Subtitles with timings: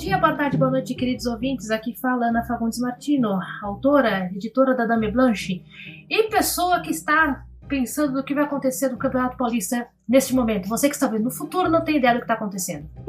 [0.00, 1.70] dia, boa tarde, boa noite, queridos ouvintes.
[1.70, 5.62] Aqui fala Ana Fagundes Martino, autora, editora da Dame Blanche
[6.08, 10.70] e pessoa que está pensando no que vai acontecer no Campeonato Paulista neste momento.
[10.70, 12.88] Você que está vendo no futuro não tem ideia do que está acontecendo.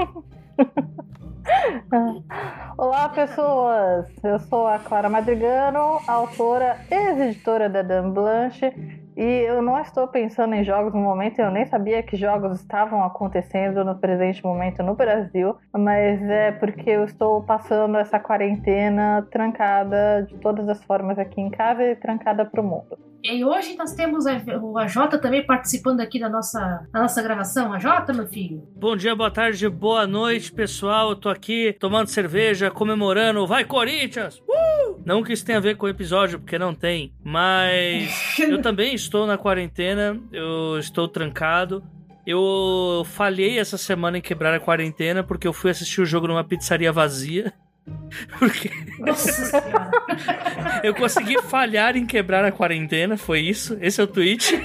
[2.77, 4.07] Olá, pessoas!
[4.21, 10.07] Eu sou a Clara Madrigano, autora e ex-editora da Dame Blanche e eu não estou
[10.07, 14.81] pensando em jogos no momento, eu nem sabia que jogos estavam acontecendo no presente momento
[14.81, 21.19] no Brasil, mas é porque eu estou passando essa quarentena trancada de todas as formas
[21.19, 23.10] aqui em casa e trancada para o mundo.
[23.23, 27.71] E hoje nós temos a, o AJ também participando aqui da nossa, da nossa gravação.
[27.71, 28.67] AJ, meu filho?
[28.75, 31.11] Bom dia, boa tarde, boa noite, pessoal.
[31.11, 33.45] Eu tô aqui tomando cerveja, comemorando.
[33.45, 34.39] Vai, Corinthians!
[34.39, 35.01] Uh!
[35.05, 37.13] Não que isso tenha a ver com o episódio, porque não tem.
[37.23, 41.83] Mas eu também estou na quarentena, eu estou trancado.
[42.25, 46.43] Eu falhei essa semana em quebrar a quarentena porque eu fui assistir o jogo numa
[46.43, 47.53] pizzaria vazia.
[48.37, 49.59] Porque Nossa
[50.83, 53.75] eu consegui falhar em quebrar a quarentena, foi isso?
[53.81, 54.53] Esse é o tweet.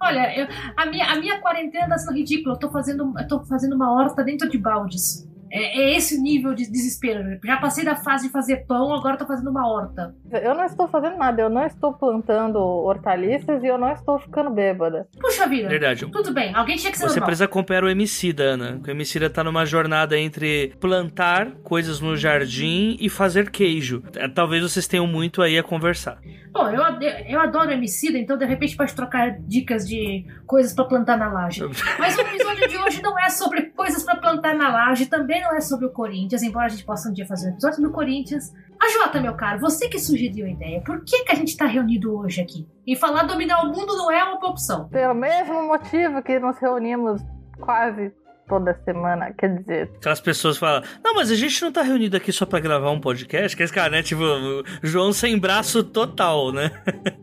[0.00, 2.54] Olha, eu, a, minha, a minha quarentena tá sendo ridícula.
[2.54, 5.26] Eu tô fazendo, eu tô fazendo uma horta dentro de baldes.
[5.50, 7.38] É, é esse o nível de desespero.
[7.44, 10.14] Já passei da fase de fazer pão, agora tô fazendo uma horta.
[10.30, 14.50] Eu não estou fazendo nada, eu não estou plantando hortaliças e eu não estou ficando
[14.50, 15.06] bêbada.
[15.20, 15.68] Puxa vida.
[15.68, 16.06] Verdade.
[16.10, 17.26] Tudo bem, alguém tinha que ser Você normal.
[17.26, 18.80] precisa acompanhar o Emicida, Ana.
[18.86, 24.02] O Emicida tá numa jornada entre plantar coisas no jardim e fazer queijo.
[24.16, 26.18] É, Talvez vocês tenham muito aí a conversar.
[26.52, 26.82] Bom, eu,
[27.28, 31.62] eu adoro Emicida, então de repente pode trocar dicas de coisas pra plantar na laje.
[31.98, 35.54] Mas o episódio de hoje não é sobre coisas pra plantar na laje, também não
[35.54, 38.52] é sobre o Corinthians, embora a gente possa um dia fazer um episódio do Corinthians.
[38.80, 41.66] A Jota, meu caro, você que sugeriu a ideia, por que, que a gente tá
[41.66, 42.66] reunido hoje aqui?
[42.86, 44.88] E falar dominar o mundo não é uma opção.
[44.88, 47.20] Pelo mesmo motivo que nos reunimos
[47.60, 48.12] quase
[48.48, 52.32] toda semana, quer dizer, Aquelas pessoas falam, não, mas a gente não tá reunido aqui
[52.32, 56.50] só pra gravar um podcast, que esse cara, né, tipo, o João sem braço total,
[56.50, 56.70] né?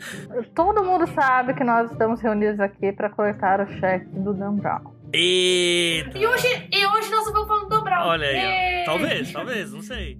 [0.53, 4.94] todo mundo sabe que nós estamos reunidos aqui para coletar o cheque do Dan Brown.
[5.17, 6.17] Eita!
[6.17, 8.05] E hoje, e hoje nós vamos falando do Brown.
[8.05, 10.19] Olha aí, talvez, talvez, não sei.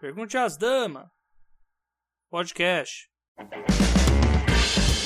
[0.00, 1.08] Pergunte às damas.
[2.30, 3.08] Podcast.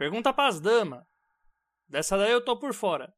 [0.00, 1.04] Pergunta pras damas.
[1.86, 3.12] Dessa daí eu tô por fora.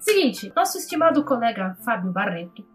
[0.00, 2.66] Seguinte, nosso estimado colega Fábio Barreto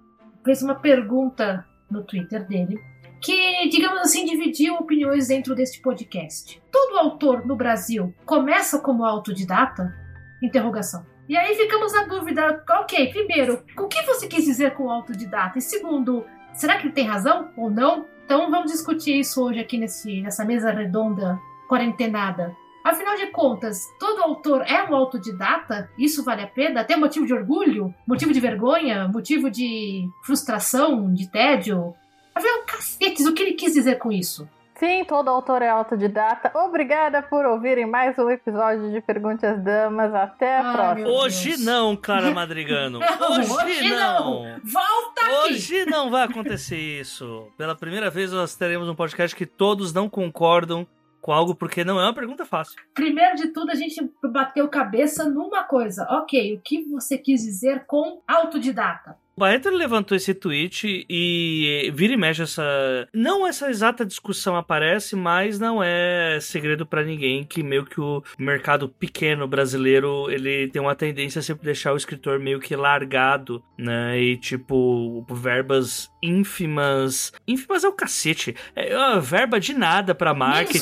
[0.45, 2.79] fez uma pergunta no Twitter dele
[3.19, 6.61] que, digamos assim, dividiu opiniões dentro deste podcast.
[6.71, 9.91] Todo autor no Brasil começa como autodidata?
[10.39, 11.16] Interrogação.
[11.27, 15.57] E aí ficamos na dúvida, ok, primeiro, o que você quis dizer com autodidata?
[15.57, 18.05] E segundo, será que ele tem razão ou não?
[18.23, 22.55] Então vamos discutir isso hoje aqui nesse, nessa mesa redonda quarentenada.
[22.81, 25.89] Afinal de contas, todo autor é um autodidata?
[25.97, 26.85] Isso vale a pena?
[26.85, 27.93] Tem motivo de orgulho?
[28.07, 29.09] Motivo de vergonha?
[29.09, 31.13] Motivo de frustração?
[31.13, 31.93] De tédio?
[32.33, 34.47] Afinal, cacetes, o que ele quis dizer com isso?
[34.79, 36.51] Sim, todo autor é autodidata.
[36.55, 40.13] Obrigada por ouvirem mais um episódio de Pergunte às Damas.
[40.13, 41.09] Até a Ai, próxima.
[41.09, 42.99] Hoje não, Clara Madrigano.
[43.19, 44.43] Não, hoje, hoje não.
[44.43, 44.59] não.
[44.63, 45.53] Volta aqui!
[45.53, 47.47] Hoje não vai acontecer isso.
[47.57, 50.85] Pela primeira vez nós teremos um podcast que todos não concordam
[51.21, 52.75] com algo porque não é uma pergunta fácil.
[52.93, 56.05] Primeiro de tudo, a gente bateu cabeça numa coisa.
[56.09, 59.17] Ok, o que você quis dizer com autodidata?
[59.37, 63.07] O Barreto levantou esse tweet e vira e mexe essa.
[63.13, 68.23] Não essa exata discussão aparece, mas não é segredo para ninguém que meio que o
[68.39, 73.63] mercado pequeno brasileiro ele tem uma tendência a sempre deixar o escritor meio que largado,
[73.77, 74.19] né?
[74.19, 77.31] E tipo, verbas ínfimas.
[77.47, 78.55] ínfimas é o cacete.
[78.75, 80.79] É uma verba de nada para marketing.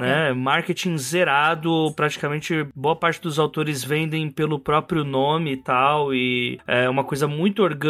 [0.00, 0.32] Né?
[0.32, 6.14] Marketing zerado, praticamente boa parte dos autores vendem pelo próprio nome e tal.
[6.14, 7.81] E é uma coisa muito orgânica,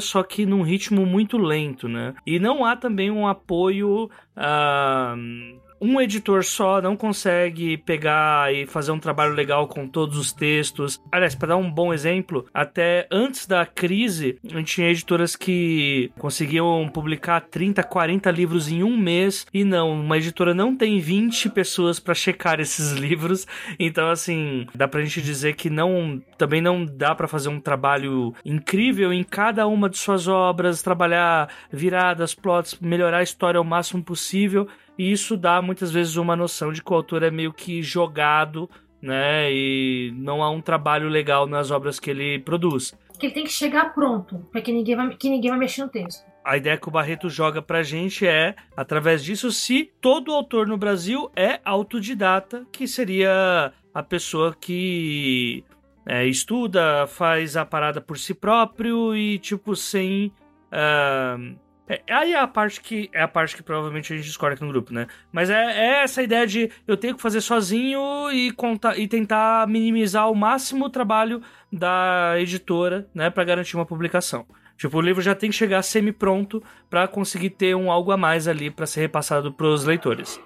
[0.00, 2.14] só que num ritmo muito lento, né?
[2.26, 4.10] E não há também um apoio.
[4.36, 10.32] Uh, um editor só não consegue pegar e fazer um trabalho legal com todos os
[10.32, 11.00] textos.
[11.10, 16.10] Aliás, para dar um bom exemplo, até antes da crise, a gente tinha editoras que
[16.18, 21.50] conseguiam publicar 30, 40 livros em um mês e não, uma editora não tem 20
[21.50, 23.46] pessoas para checar esses livros.
[23.78, 28.34] Então, assim, dá pra gente dizer que não também não dá para fazer um trabalho
[28.44, 34.02] incrível em cada uma de suas obras, trabalhar viradas, plots, melhorar a história ao máximo
[34.02, 34.68] possível
[34.98, 38.68] e isso dá muitas vezes uma noção de que o autor é meio que jogado,
[39.00, 39.52] né?
[39.52, 42.92] E não há um trabalho legal nas obras que ele produz.
[43.18, 45.88] Que ele tem que chegar pronto, para que ninguém vai, que ninguém vai mexer no
[45.88, 46.26] texto.
[46.44, 50.76] A ideia que o Barreto joga pra gente é, através disso, se todo autor no
[50.76, 55.62] Brasil é autodidata, que seria a pessoa que
[56.06, 60.32] é, estuda, faz a parada por si próprio e, tipo, sem.
[60.72, 61.56] Uh,
[61.88, 64.64] é, aí é a parte que é a parte que provavelmente a gente discorda aqui
[64.64, 65.06] no grupo, né?
[65.32, 68.52] Mas é, é, essa ideia de eu tenho que fazer sozinho e
[68.96, 71.42] e tentar minimizar o máximo o trabalho
[71.72, 74.46] da editora, né, para garantir uma publicação.
[74.76, 78.46] Tipo, o livro já tem que chegar semi-pronto para conseguir ter um algo a mais
[78.46, 80.40] ali para ser repassado pros leitores.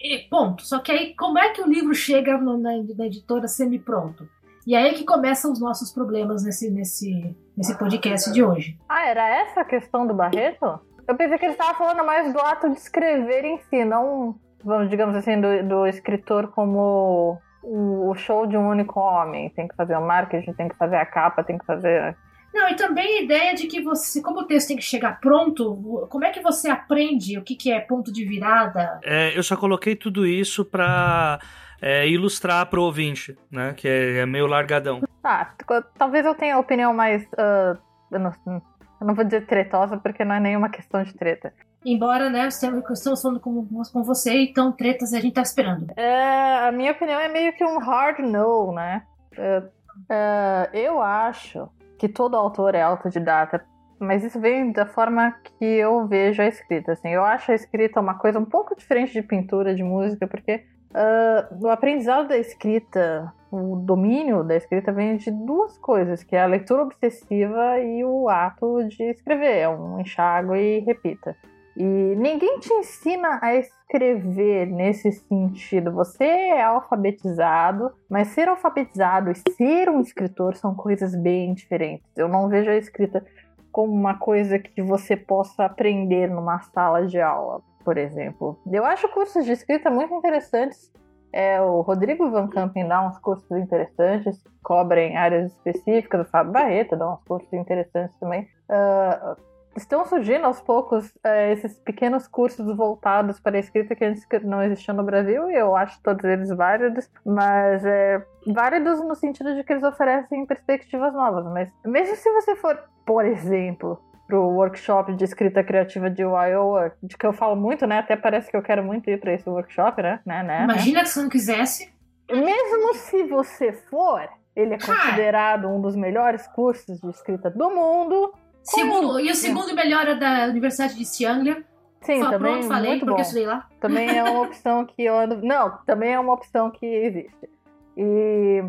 [0.00, 0.64] E, ponto.
[0.64, 4.28] Só que aí, como é que o livro chega na, na editora semi-pronto?
[4.66, 8.78] E aí é que começam os nossos problemas nesse, nesse, nesse podcast de hoje.
[8.88, 10.80] Ah, era essa a questão do Barreto?
[11.06, 14.88] Eu pensei que ele estava falando mais do ato de escrever em si, não, vamos,
[14.88, 19.50] digamos assim, do, do escritor como o, show de um único homem.
[19.50, 22.16] Tem que fazer o marketing, tem que fazer a capa, tem que fazer
[22.52, 26.06] não, e também a ideia de que você, como o texto tem que chegar pronto,
[26.10, 29.00] como é que você aprende o que, que é ponto de virada?
[29.02, 31.40] É, eu só coloquei tudo isso para
[31.82, 33.74] é, ilustrar pro ouvinte, né?
[33.76, 35.02] Que é, é, meio largadão.
[35.24, 35.50] Ah,
[35.98, 37.24] talvez eu tenha opinião mais.
[37.24, 37.76] Uh,
[38.12, 41.52] eu, não, eu, não, vou dizer tretosa, porque não é nenhuma questão de treta.
[41.84, 45.92] Embora, né, estamos falando com, com você, então tretas a gente tá esperando.
[45.96, 49.02] É, a minha opinião é meio que um hard no, né?
[49.36, 51.68] Uh, uh, eu acho
[51.98, 53.64] que todo autor é autodidata,
[53.98, 56.92] mas isso vem da forma que eu vejo a escrita.
[56.92, 60.64] Assim, eu acho a escrita uma coisa um pouco diferente de pintura, de música, porque
[60.94, 66.46] Uh, aprendizado da escrita, o domínio da escrita vem de duas coisas, que é a
[66.46, 69.58] leitura obsessiva e o ato de escrever.
[69.58, 71.34] É um enxágue e repita.
[71.74, 75.90] E ninguém te ensina a escrever nesse sentido.
[75.92, 82.06] Você é alfabetizado, mas ser alfabetizado e ser um escritor são coisas bem diferentes.
[82.14, 83.24] Eu não vejo a escrita
[83.70, 88.58] como uma coisa que você possa aprender numa sala de aula por exemplo.
[88.70, 90.92] Eu acho cursos de escrita muito interessantes.
[91.32, 96.94] É, o Rodrigo Van Campen dá uns cursos interessantes, cobrem áreas específicas, o Fábio Barreto
[96.94, 98.48] dá uns cursos interessantes também.
[98.68, 99.36] Uh,
[99.74, 104.62] estão surgindo aos poucos uh, esses pequenos cursos voltados para a escrita que antes não
[104.62, 109.64] existiam no Brasil, e eu acho todos eles válidos, mas é, válidos no sentido de
[109.64, 111.46] que eles oferecem perspectivas novas.
[111.46, 113.98] Mas mesmo se você for, por exemplo,
[114.32, 117.98] pro workshop de escrita criativa de Iowa, de que eu falo muito, né?
[117.98, 120.20] Até parece que eu quero muito ir para esse workshop, né?
[120.24, 121.04] né, né Imagina né?
[121.04, 121.92] se você não quisesse.
[122.30, 128.32] Mesmo se você for, ele é considerado um dos melhores cursos de escrita do mundo.
[128.62, 131.62] Segundo, e o segundo melhor é da Universidade de Xianglia.
[132.00, 133.46] Sim, Fala, também pronto, falei, muito porque bom.
[133.46, 133.68] lá.
[133.80, 135.42] Também é uma opção que eu ando...
[135.42, 137.50] Não, também é uma opção que existe.
[137.98, 138.64] E...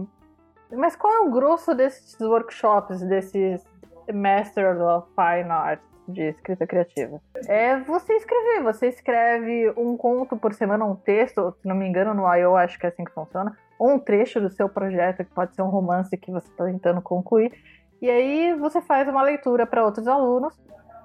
[0.74, 3.63] Mas qual é o grosso desses workshops, desses
[4.12, 7.22] Master of Fine Arts de escrita criativa.
[7.48, 12.13] É você escrever, você escreve um conto por semana, um texto, se não me engano,
[12.13, 12.55] no I.O.
[12.55, 15.62] acho que é assim que funciona, ou um trecho do seu projeto, que pode ser
[15.62, 17.53] um romance que você está tentando concluir,
[18.01, 20.53] e aí você faz uma leitura para outros alunos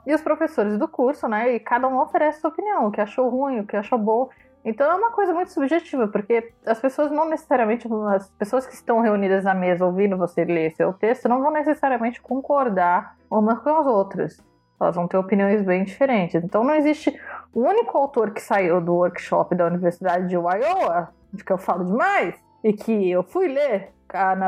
[0.04, 1.54] e os professores do curso, né?
[1.54, 4.28] E cada um oferece sua opinião, o que achou ruim, o que achou bom.
[4.64, 9.00] Então é uma coisa muito subjetiva, porque as pessoas não necessariamente, as pessoas que estão
[9.00, 13.86] reunidas na mesa ouvindo você ler seu texto, não vão necessariamente concordar umas com as
[13.86, 14.44] outras.
[14.80, 16.42] Elas vão ter opiniões bem diferentes.
[16.42, 17.18] Então não existe
[17.52, 21.84] o único autor que saiu do workshop da Universidade de Iowa, de que eu falo
[21.84, 23.92] demais, e que eu fui ler,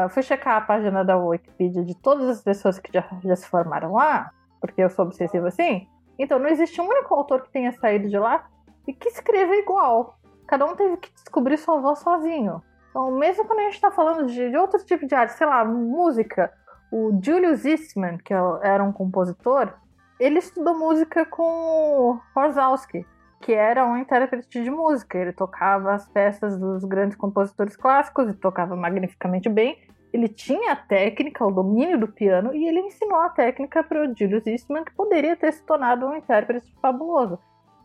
[0.02, 3.46] eu fui checar a página da Wikipedia de todas as pessoas que já, já se
[3.46, 5.86] formaram lá, porque eu sou obsessiva assim,
[6.18, 8.46] então não existe um único autor que tenha saído de lá
[8.86, 10.18] e que escreva igual.
[10.46, 12.62] Cada um teve que descobrir sua voz sozinho.
[12.90, 15.64] Então, mesmo quando a gente está falando de, de outro tipo de arte, sei lá,
[15.64, 16.52] música,
[16.90, 19.72] o Julius Eastman, que é era um compositor,
[20.18, 23.06] ele estudou música com o Horzowski,
[23.40, 25.16] que era um intérprete de música.
[25.16, 29.78] Ele tocava as peças dos grandes compositores clássicos e tocava magnificamente bem.
[30.12, 34.14] Ele tinha a técnica, o domínio do piano, e ele ensinou a técnica para o
[34.14, 37.38] Julius Eastman, que poderia ter se tornado um intérprete fabuloso.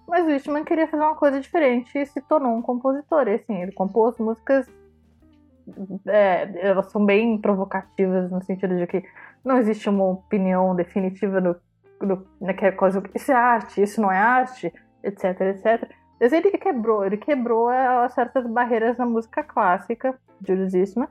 [0.07, 0.29] Mas o
[0.63, 3.27] queria fazer uma coisa diferente e se tornou um compositor.
[3.27, 4.67] E assim, ele compôs músicas
[6.07, 9.03] é, elas são bem provocativas no sentido de que
[9.43, 11.55] não existe uma opinião definitiva no,
[12.01, 14.71] no, naquela coisa, isso é arte, isso não é arte,
[15.03, 15.89] etc, etc.
[16.19, 21.09] Mas ele quebrou, ele quebrou é, certas barreiras na música clássica, Julius Eastman,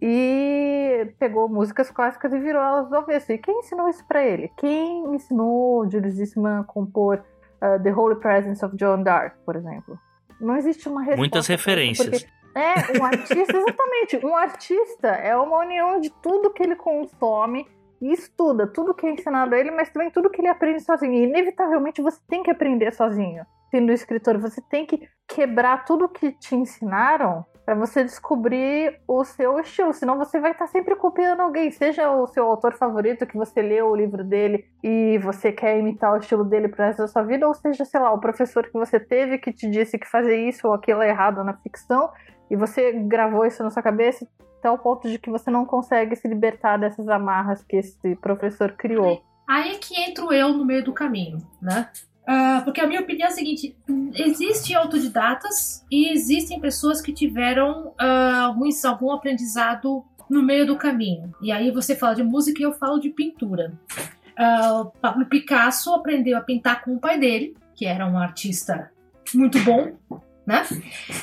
[0.00, 3.32] e pegou músicas clássicas e virou elas do avesso.
[3.32, 4.50] E quem ensinou isso para ele?
[4.56, 5.86] Quem ensinou
[6.18, 7.22] Eastman a compor
[7.62, 9.98] uh, The Holy Presence of Joan d'Arc, por exemplo?
[10.40, 11.18] Não existe uma resposta.
[11.18, 12.26] Muitas referências.
[12.54, 14.26] É, um artista, exatamente.
[14.26, 17.66] Um artista é uma união de tudo que ele consome
[18.00, 21.12] e estuda, tudo que é ensinado a ele, mas também tudo que ele aprende sozinho.
[21.12, 23.44] E inevitavelmente você tem que aprender sozinho.
[23.70, 29.58] Sendo escritor, você tem que quebrar tudo que te ensinaram para você descobrir o seu
[29.60, 33.36] estilo, senão você vai estar tá sempre copiando alguém, seja o seu autor favorito que
[33.36, 37.08] você leu o livro dele e você quer imitar o estilo dele pro resto da
[37.08, 40.08] sua vida, ou seja, sei lá, o professor que você teve que te disse que
[40.08, 42.10] fazer isso ou aquilo é errado na ficção
[42.50, 44.26] e você gravou isso na sua cabeça
[44.58, 48.72] até o ponto de que você não consegue se libertar dessas amarras que esse professor
[48.72, 49.22] criou.
[49.48, 51.90] Aí é que entro eu no meio do caminho, né?
[52.30, 53.76] Uh, porque a minha opinião é a seguinte:
[54.14, 61.34] existem autodidatas e existem pessoas que tiveram uh, alguns, algum aprendizado no meio do caminho.
[61.42, 63.72] E aí você fala de música e eu falo de pintura.
[64.38, 68.92] Uh, Pablo Picasso aprendeu a pintar com o pai dele, que era um artista
[69.34, 69.92] muito bom,
[70.46, 70.64] né?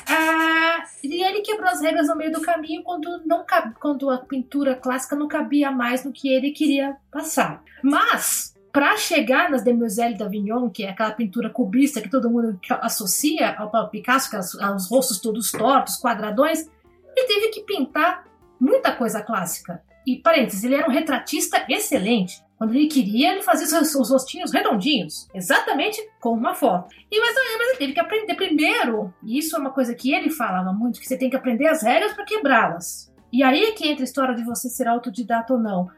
[0.06, 3.44] Ah, e ele quebrou as regras no meio do caminho quando, não,
[3.80, 7.62] quando a pintura clássica não cabia mais no que ele queria passar.
[7.82, 13.54] Mas, para chegar nas Demoiselles d'Avignon, que é aquela pintura cubista que todo mundo associa
[13.56, 16.68] ao Pablo Picasso, que é os rostos todos tortos, quadradões,
[17.16, 18.24] ele teve que pintar
[18.60, 19.82] muita coisa clássica.
[20.06, 22.42] E, parênteses, ele era um retratista excelente.
[22.56, 26.88] Quando ele queria, ele fazia os, os rostinhos redondinhos, exatamente como uma foto.
[27.10, 30.30] E mas, mas ele teve que aprender primeiro, e isso é uma coisa que ele
[30.30, 33.12] falava muito, que você tem que aprender as regras para quebrá-las.
[33.32, 35.88] E aí é que entra a história de você ser autodidata ou não.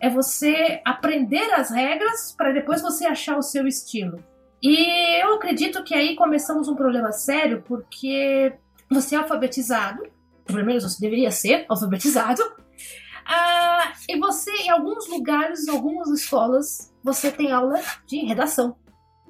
[0.00, 4.22] É você aprender as regras para depois você achar o seu estilo.
[4.62, 8.52] E eu acredito que aí começamos um problema sério, porque
[8.90, 10.02] você é alfabetizado,
[10.44, 12.42] pelo menos você deveria ser alfabetizado,
[13.24, 18.76] ah, e você, em alguns lugares, em algumas escolas, você tem aula de redação.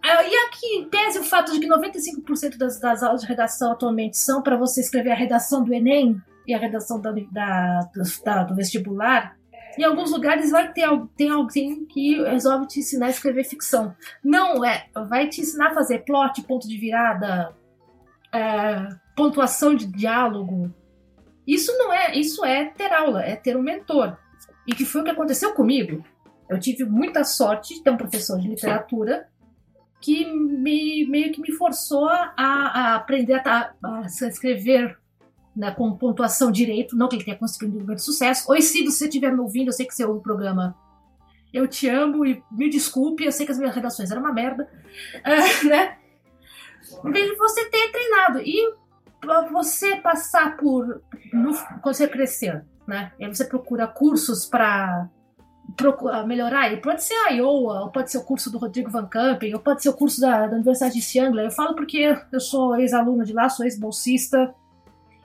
[0.03, 3.73] Ah, e aqui, em tese, o fato de que 95% das, das aulas de redação
[3.73, 7.91] atualmente são para você escrever a redação do Enem e a redação da, da,
[8.25, 9.37] da, do vestibular,
[9.79, 13.95] em alguns lugares vai ter tem alguém que resolve te ensinar a escrever ficção.
[14.23, 17.55] Não é, vai te ensinar a fazer plot, ponto de virada,
[18.33, 20.73] é, pontuação de diálogo,
[21.49, 24.19] isso não é, isso é ter aula, é ter um mentor.
[24.67, 26.05] E que foi o que aconteceu comigo.
[26.47, 29.27] Eu tive muita sorte de ter um professor de literatura
[29.99, 34.99] que me, meio que me forçou a, a aprender a, a, escrever
[35.59, 38.49] né, com pontuação direito, não que ele tenha conseguido um grande sucesso.
[38.49, 40.77] Oi, Cido, se você estiver me ouvindo, eu sei que você ouve o programa.
[41.53, 44.71] Eu te amo e me desculpe, eu sei que as minhas redações eram uma merda.
[45.17, 45.99] Uh, né?
[47.39, 48.39] Você ter treinado.
[48.39, 48.73] E
[49.51, 51.03] você passar por.
[51.33, 53.11] No, quando você crescer, né?
[53.19, 55.09] E aí você procura cursos para
[56.25, 56.73] melhorar.
[56.73, 59.61] E pode ser a Iowa, ou pode ser o curso do Rodrigo Van Campen, ou
[59.61, 61.43] pode ser o curso da, da Universidade de Siangla.
[61.43, 64.55] Eu falo porque eu sou ex-aluna de lá, sou ex-bolsista.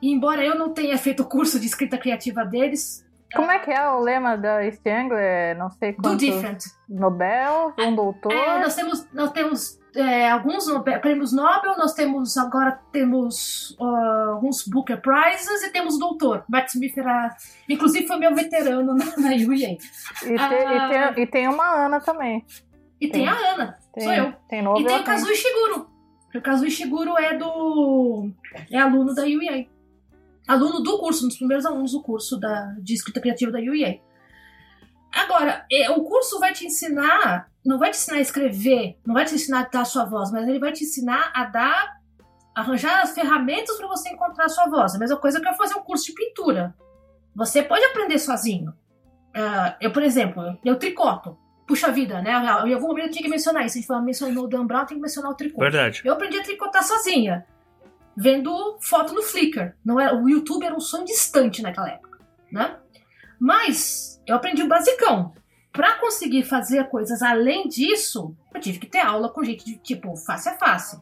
[0.03, 3.07] E embora eu não tenha feito o curso de escrita criativa deles.
[3.33, 5.55] Como é que é o lema da East Anglia?
[5.57, 6.12] Não sei quantos...
[6.12, 6.62] Do different.
[6.89, 8.33] Nobel, um doutor...
[8.33, 10.65] É, nós temos, nós temos é, alguns
[11.01, 16.43] prêmios Nobel, nós temos agora temos uh, alguns Booker Prizes e temos o doutor.
[16.50, 17.33] Matt Smith era,
[17.69, 19.69] inclusive foi meu veterano na, na UEA.
[19.69, 19.77] E,
[20.38, 22.45] ah, e, tem, e tem uma Ana também.
[23.00, 24.33] E tem, tem a Ana, tem, sou eu.
[24.50, 25.88] Tem Nobel, e tem o Kazuo Ishiguro.
[26.36, 28.29] O Kazuo Ishiguro é do
[28.69, 29.72] é aluno da UEA.
[30.47, 34.00] Aluno do curso, um dos primeiros alunos do curso da, de escrita criativa da UEA.
[35.12, 39.25] Agora, é, o curso vai te ensinar, não vai te ensinar a escrever, não vai
[39.25, 42.01] te ensinar a dar a sua voz, mas ele vai te ensinar a dar
[42.55, 44.95] arranjar as ferramentas para você encontrar a sua voz.
[44.95, 46.73] A mesma coisa que eu fazer um curso de pintura.
[47.35, 48.71] Você pode aprender sozinho.
[49.35, 51.38] Uh, eu, por exemplo, eu tricoto.
[51.67, 52.31] Puxa vida, né?
[52.31, 53.77] Em algum momento eu tinha que mencionar isso.
[53.77, 55.62] A gente mencionou o Dan Brown, tem que mencionar o tricô.
[55.62, 56.01] Verdade.
[56.03, 57.45] Eu aprendi a tricotar sozinha,
[58.15, 59.74] vendo foto no Flickr.
[59.84, 62.20] Não era, o YouTube era um sonho distante naquela época,
[62.51, 62.77] né?
[63.39, 65.34] Mas eu aprendi o basicão.
[65.72, 70.15] Para conseguir fazer coisas além disso, eu tive que ter aula com gente de tipo
[70.15, 71.01] face a face.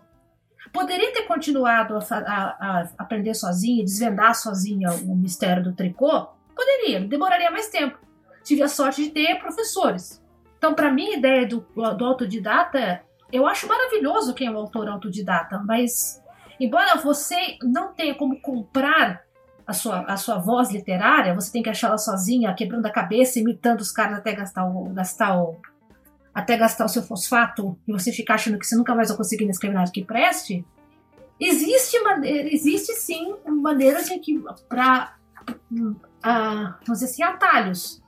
[0.72, 6.27] Poderia ter continuado a, a, a aprender sozinha, desvendar sozinha o mistério do tricô?
[6.56, 8.00] Poderia, demoraria mais tempo.
[8.44, 10.24] Tive a sorte de ter professores.
[10.58, 14.88] Então, para mim, a ideia do, do autodidata, eu acho maravilhoso quem é o autor
[14.88, 16.22] autodidata, mas
[16.65, 19.22] embora você não tenha como comprar
[19.65, 23.39] a sua, a sua voz literária, você tem que achar ela sozinha, quebrando a cabeça,
[23.39, 25.58] imitando os caras até gastar o, gastar o,
[26.34, 29.50] até gastar o seu fosfato e você ficar achando que você nunca mais vai conseguir
[29.50, 30.65] escrever nada que preste,
[31.39, 31.98] existe,
[32.51, 34.39] existe sim maneiras de que
[34.70, 35.15] para
[36.88, 38.03] dizer assim, atalhos,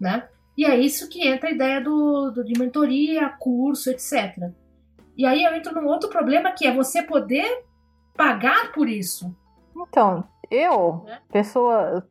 [0.00, 0.28] né?
[0.56, 4.50] E é isso que entra a ideia do, do, de mentoria, curso, etc.
[5.16, 7.64] E aí eu entro num outro problema que é você poder
[8.18, 9.32] pagar por isso.
[9.76, 11.20] Então, eu, é.
[11.30, 12.04] pessoa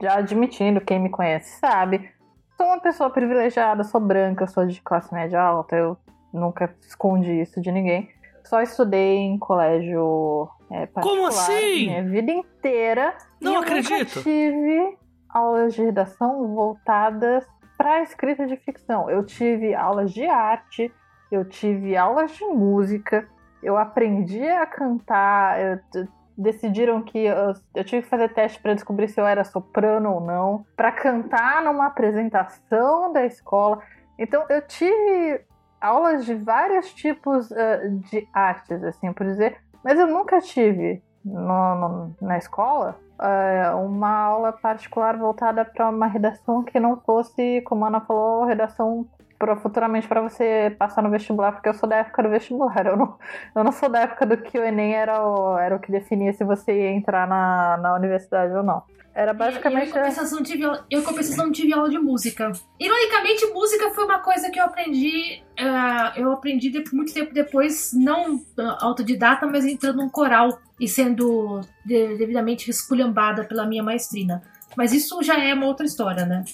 [0.00, 2.10] já admitindo, quem me conhece sabe,
[2.56, 5.96] sou uma pessoa privilegiada, sou branca, sou de classe média alta, eu
[6.32, 8.10] nunca escondi isso de ninguém.
[8.44, 11.86] Só estudei em colégio é, particular Como assim?
[11.86, 13.16] minha vida inteira.
[13.40, 14.18] Não e acredito.
[14.18, 14.98] Eu tive
[15.28, 17.44] aulas de redação voltadas
[17.76, 19.10] para escrita de ficção.
[19.10, 20.92] Eu tive aulas de arte,
[21.32, 23.28] eu tive aulas de música,
[23.62, 25.60] eu aprendi a cantar.
[25.60, 30.12] Eu, decidiram que eu, eu, tive que fazer teste para descobrir se eu era soprano
[30.12, 33.80] ou não, para cantar numa apresentação da escola.
[34.18, 35.40] Então eu tive
[35.80, 41.74] aulas de vários tipos uh, de artes, assim por dizer, mas eu nunca tive no,
[41.74, 47.84] no, na escola uh, uma aula particular voltada para uma redação que não fosse, como
[47.84, 49.06] a Ana falou, redação
[49.38, 52.86] pra, futuramente para você passar no vestibular, porque eu sou da época do vestibular.
[52.86, 53.18] Eu não,
[53.54, 56.32] eu não sou da época do que o Enem era o, era o que definia
[56.32, 58.82] se você ia entrar na, na universidade ou não.
[59.16, 59.84] Era basicamente.
[59.84, 62.52] Eu, em compensação, tive, eu, em compensação, tive aula de música.
[62.78, 65.42] Ironicamente, música foi uma coisa que eu aprendi.
[65.58, 68.42] Uh, eu aprendi de, muito tempo depois, não uh,
[68.78, 74.42] autodidata, mas entrando num coral e sendo de, devidamente esculhambada pela minha maestrina.
[74.76, 76.44] Mas isso já é uma outra história, né?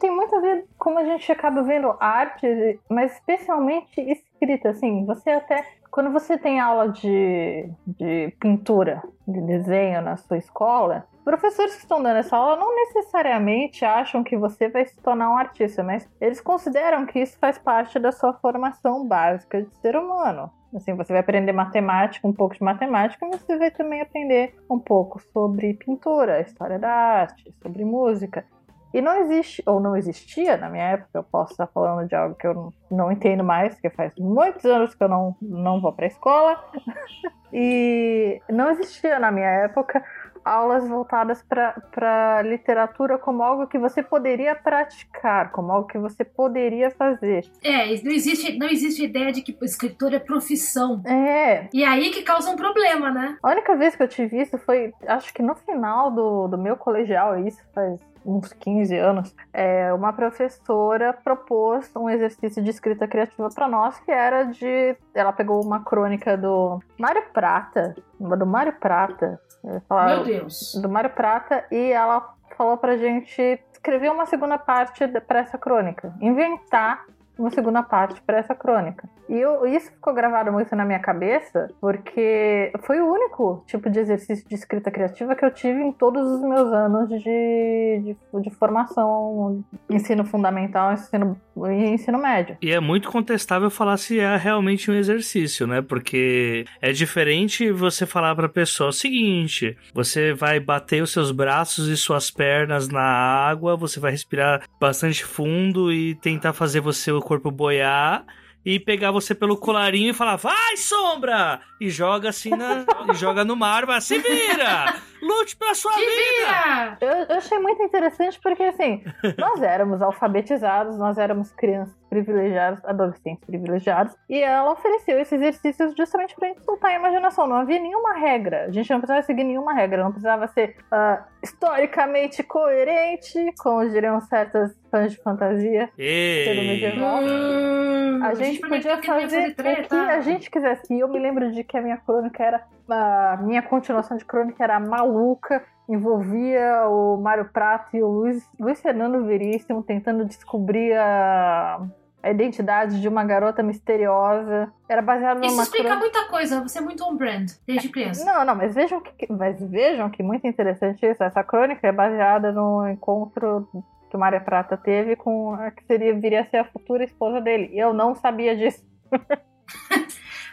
[0.00, 5.30] Tem muito a ver como a gente acaba vendo arte, mas especialmente escrita, assim, você
[5.30, 11.82] até quando você tem aula de, de pintura, de desenho na sua escola, professores que
[11.82, 16.08] estão dando essa aula não necessariamente acham que você vai se tornar um artista, mas
[16.20, 20.50] eles consideram que isso faz parte da sua formação básica de ser humano.
[20.74, 24.78] Assim, você vai aprender matemática, um pouco de matemática, mas você vai também aprender um
[24.78, 28.44] pouco sobre pintura, história da arte, sobre música.
[28.92, 32.34] E não existe, ou não existia na minha época, eu posso estar falando de algo
[32.34, 36.06] que eu não, entendo mais, porque faz muitos anos que eu não, não vou para
[36.06, 36.64] a escola.
[37.52, 40.02] e não existia na minha época
[40.44, 46.90] aulas voltadas para literatura como algo que você poderia praticar, como algo que você poderia
[46.90, 47.44] fazer.
[47.62, 51.02] É, não existe, não existe ideia de que escritor é profissão.
[51.06, 51.68] É.
[51.72, 53.36] E aí que causa um problema, né?
[53.42, 56.76] A única vez que eu tive isso foi, acho que no final do, do meu
[56.76, 63.48] colegial, isso faz uns 15 anos, é, uma professora propôs um exercício de escrita criativa
[63.54, 64.96] para nós que era de.
[65.14, 69.40] Ela pegou uma crônica do Mário Prata, do Mário Prata.
[69.86, 70.78] Falar, Meu Deus!
[70.80, 76.14] Do Mário Prata, e ela falou pra gente escrever uma segunda parte para essa crônica.
[76.20, 77.04] Inventar
[77.40, 79.08] uma segunda parte para essa crônica.
[79.28, 84.00] E eu, isso ficou gravado muito na minha cabeça, porque foi o único tipo de
[84.00, 88.50] exercício de escrita criativa que eu tive em todos os meus anos de, de, de
[88.50, 92.56] formação, ensino fundamental, ensino, ensino médio.
[92.60, 95.80] E é muito contestável falar se é realmente um exercício, né?
[95.80, 101.30] Porque é diferente você falar para a pessoa o seguinte: você vai bater os seus
[101.30, 107.12] braços e suas pernas na água, você vai respirar bastante fundo e tentar fazer você
[107.30, 108.24] corpo boiar
[108.66, 111.60] e pegar você pelo colarinho e falar, vai, sombra!
[111.80, 112.84] E joga assim na.
[113.08, 114.96] e joga no mar, vai, se vira!
[115.22, 116.98] Lute pela sua se vida!
[117.00, 119.04] Eu, eu, achei muito interessante porque, assim,
[119.38, 126.34] nós éramos alfabetizados, nós éramos crianças privilegiados, adolescentes privilegiados, e ela ofereceu esses exercícios justamente
[126.34, 127.46] pra gente soltar a imaginação.
[127.46, 131.22] Não havia nenhuma regra, a gente não precisava seguir nenhuma regra, não precisava ser uh,
[131.42, 137.20] historicamente coerente, como diriam certas fãs de fantasia pelo medieval.
[137.22, 140.92] Hum, A gente podia fazer o que a gente quisesse.
[140.92, 142.62] E eu me lembro de que a minha crônica era.
[142.88, 148.80] A minha continuação de crônica era maluca, envolvia o Mário Prato e o Luiz, Luiz
[148.80, 151.80] Fernando Veríssimo tentando descobrir a,
[152.22, 154.72] a identidade de uma garota misteriosa.
[154.88, 156.04] Era baseado Isso numa explica crônica.
[156.18, 158.24] muita coisa, você é muito on-brand desde criança.
[158.24, 161.22] Não, não, mas vejam que, mas vejam que muito interessante isso.
[161.22, 163.68] Essa crônica é baseada no encontro
[164.10, 167.40] que o Mário Prata teve com a que seria, viria a ser a futura esposa
[167.40, 167.70] dele.
[167.72, 168.84] E eu não sabia disso.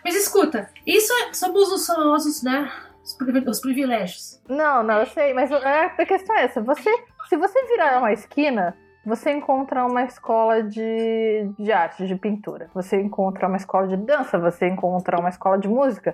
[0.04, 2.72] Mas escuta, isso é, somos os famosos, né?
[3.04, 4.42] Os, privi- os privilégios.
[4.48, 6.62] Não, não, eu sei, mas é, a questão é essa.
[6.62, 6.90] Você,
[7.28, 8.76] se você virar uma esquina,
[9.08, 12.70] você encontra uma escola de, de arte, de pintura.
[12.74, 16.14] Você encontra uma escola de dança, você encontra uma escola de música.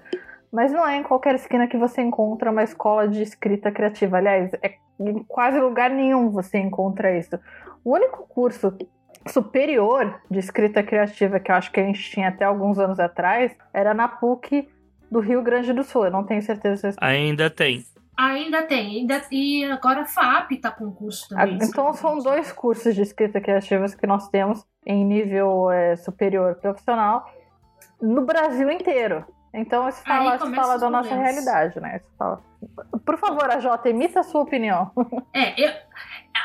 [0.51, 4.17] Mas não é em qualquer esquina que você encontra uma escola de escrita criativa.
[4.17, 7.39] Aliás, é em quase lugar nenhum você encontra isso.
[7.83, 8.77] O único curso
[9.27, 13.55] superior de escrita criativa que eu acho que a gente tinha até alguns anos atrás
[13.73, 14.69] era na PUC
[15.09, 16.05] do Rio Grande do Sul.
[16.05, 17.83] Eu não tenho certeza se Ainda tem.
[18.17, 21.57] Ainda tem, ainda, e agora a FAP tá com curso Ah, também.
[21.63, 27.25] Então são dois cursos de escrita criativa que nós temos em nível é, superior profissional
[28.01, 29.25] no Brasil inteiro.
[29.53, 31.33] Então isso fala, isso fala da nossa problemas.
[31.35, 31.97] realidade, né?
[31.97, 32.41] Isso fala.
[33.05, 34.91] Por favor, a Jota, emita a sua opinião.
[35.33, 35.71] É, eu,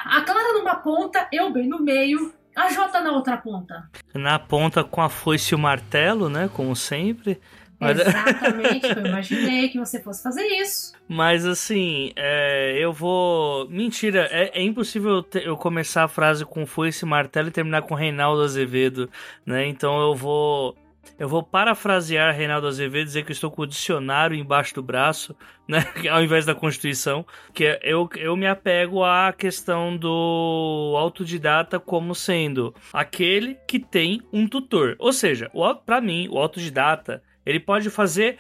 [0.07, 3.89] a Clara numa ponta, eu bem no meio, a Jota na outra ponta.
[4.15, 6.51] Na ponta com a foice e o martelo, né?
[6.55, 7.41] Como sempre.
[7.81, 10.93] Mas- Exatamente, eu imaginei que você fosse fazer isso.
[11.09, 13.69] Mas assim, é, eu vou.
[13.69, 17.83] Mentira, é, é impossível te- eu começar a frase com foice e martelo e terminar
[17.83, 19.09] com Reinaldo Azevedo,
[19.47, 19.67] né?
[19.67, 20.77] Então eu vou.
[21.19, 24.83] Eu vou parafrasear Reinaldo Azevedo e dizer que eu estou com o dicionário embaixo do
[24.83, 25.35] braço,
[25.67, 25.85] né?
[26.11, 27.25] Ao invés da Constituição.
[27.55, 34.21] Que é- eu, eu me apego à questão do autodidata como sendo aquele que tem
[34.33, 34.97] um tutor.
[34.99, 35.51] Ou seja,
[35.87, 38.39] pra mim, o autodidata, ele pode fazer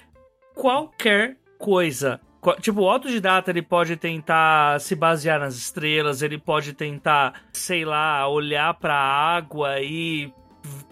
[0.54, 2.20] qualquer coisa.
[2.60, 8.28] Tipo, o autodidata ele pode tentar se basear nas estrelas, ele pode tentar, sei lá,
[8.28, 10.30] olhar pra água e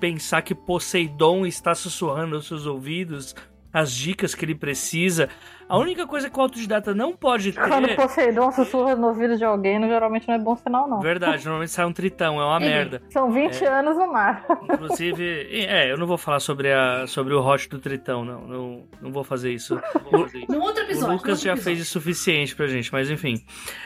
[0.01, 3.35] pensar que Poseidon está sussurrando aos seus ouvidos
[3.71, 5.29] as dicas que ele precisa.
[5.69, 7.97] A única coisa que o autodidata não pode Quando ter.
[7.97, 11.01] Poseidon sussurra no ouvido de alguém, geralmente não é bom sinal, não.
[11.01, 12.61] Verdade, normalmente sai um tritão, é uma É.
[12.61, 13.03] merda.
[13.11, 14.45] São 20 anos no mar.
[14.63, 18.43] Inclusive, é, eu não vou falar sobre, a, sobre o hot do tritão, não.
[18.47, 19.75] Não, não vou fazer isso.
[19.75, 20.53] Não vou fazer isso.
[20.53, 21.15] No outro episódio.
[21.15, 21.63] O Lucas já episódio.
[21.65, 23.45] fez o suficiente pra gente, mas enfim.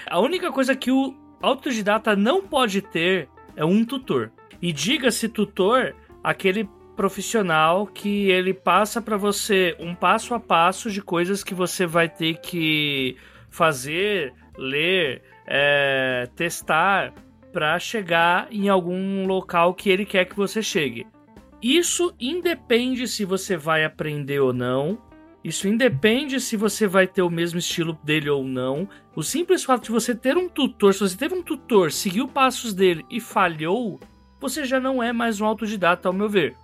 [0.09, 4.31] A única coisa que o autodidata não pode ter é um tutor.
[4.61, 6.69] E diga-se tutor, aquele
[7.01, 12.11] profissional que ele passa pra você um passo a passo de coisas que você vai
[12.11, 13.17] ter que
[13.49, 17.15] fazer, ler, é, testar
[17.55, 21.07] pra chegar em algum local que ele quer que você chegue.
[21.63, 24.99] Isso independe se você vai aprender ou não.
[25.43, 28.87] Isso independe se você vai ter o mesmo estilo dele ou não.
[29.17, 32.75] O simples fato de você ter um tutor, se você teve um tutor, seguiu passos
[32.75, 33.99] dele e falhou,
[34.39, 36.55] você já não é mais um autodidata, ao meu ver.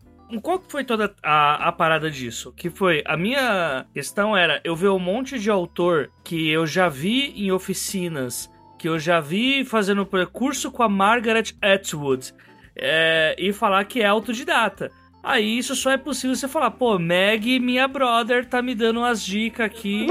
[0.42, 2.52] Qual que foi toda a, a parada disso?
[2.52, 6.88] Que foi, a minha questão era eu ver um monte de autor que eu já
[6.88, 12.34] vi em oficinas, que eu já vi fazendo percurso com a Margaret Atwood,
[12.74, 14.90] é, e falar que é autodidata.
[15.28, 19.20] Aí isso só é possível você falar, pô, Meg, minha brother, tá me dando umas
[19.24, 20.06] dicas aqui,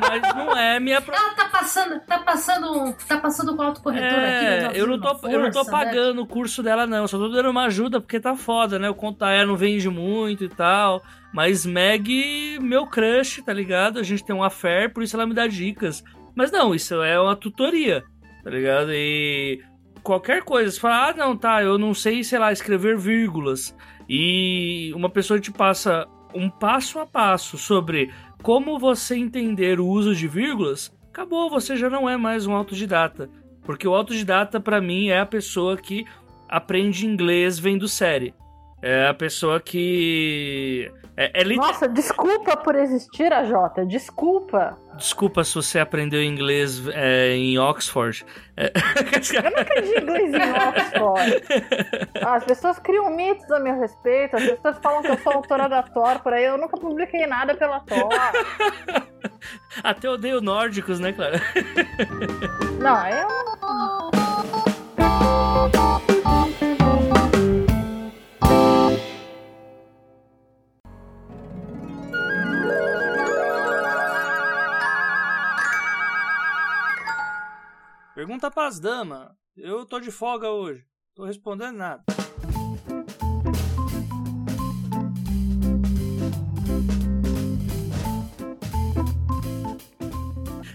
[0.00, 4.44] mas não é minha pro- Ela tá passando, tá passando, tá passando com autocorretor aqui.
[4.46, 5.84] É, dando eu não, tô, uma eu não tô força, né?
[5.86, 7.08] pagando o curso dela, não.
[7.08, 8.88] Só tô dando uma ajuda porque tá foda, né?
[8.88, 11.02] O conto da Aya não vende muito e tal.
[11.34, 13.98] Mas Meg, meu crush, tá ligado?
[13.98, 16.04] A gente tem um affair, por isso ela me dá dicas.
[16.32, 18.04] Mas não, isso é uma tutoria,
[18.44, 18.92] tá ligado?
[18.92, 19.60] E
[20.00, 23.74] qualquer coisa, você fala, ah, não, tá, eu não sei, sei lá, escrever vírgulas.
[24.12, 28.10] E uma pessoa te passa um passo a passo sobre
[28.42, 33.30] como você entender o uso de vírgulas, acabou, você já não é mais um autodidata.
[33.62, 36.04] Porque o autodidata, pra mim, é a pessoa que
[36.48, 38.34] aprende inglês vendo série.
[38.82, 40.90] É a pessoa que.
[41.16, 44.78] É, é liter- Nossa, desculpa por existir a Jota, desculpa.
[44.96, 48.24] Desculpa se você aprendeu inglês é, em Oxford.
[48.56, 48.72] É...
[49.36, 51.42] Eu não aprendi inglês em Oxford.
[52.24, 55.82] As pessoas criam mitos a meu respeito, as pessoas falam que eu sou autora da
[55.82, 58.08] Thor por aí, eu nunca publiquei nada pela Thor.
[59.84, 61.40] Até odeio nórdicos, né, Clara?
[62.80, 63.28] Não, eu.
[78.20, 79.30] Pergunta pras damas.
[79.56, 80.84] Eu tô de folga hoje.
[81.14, 82.04] Tô respondendo nada.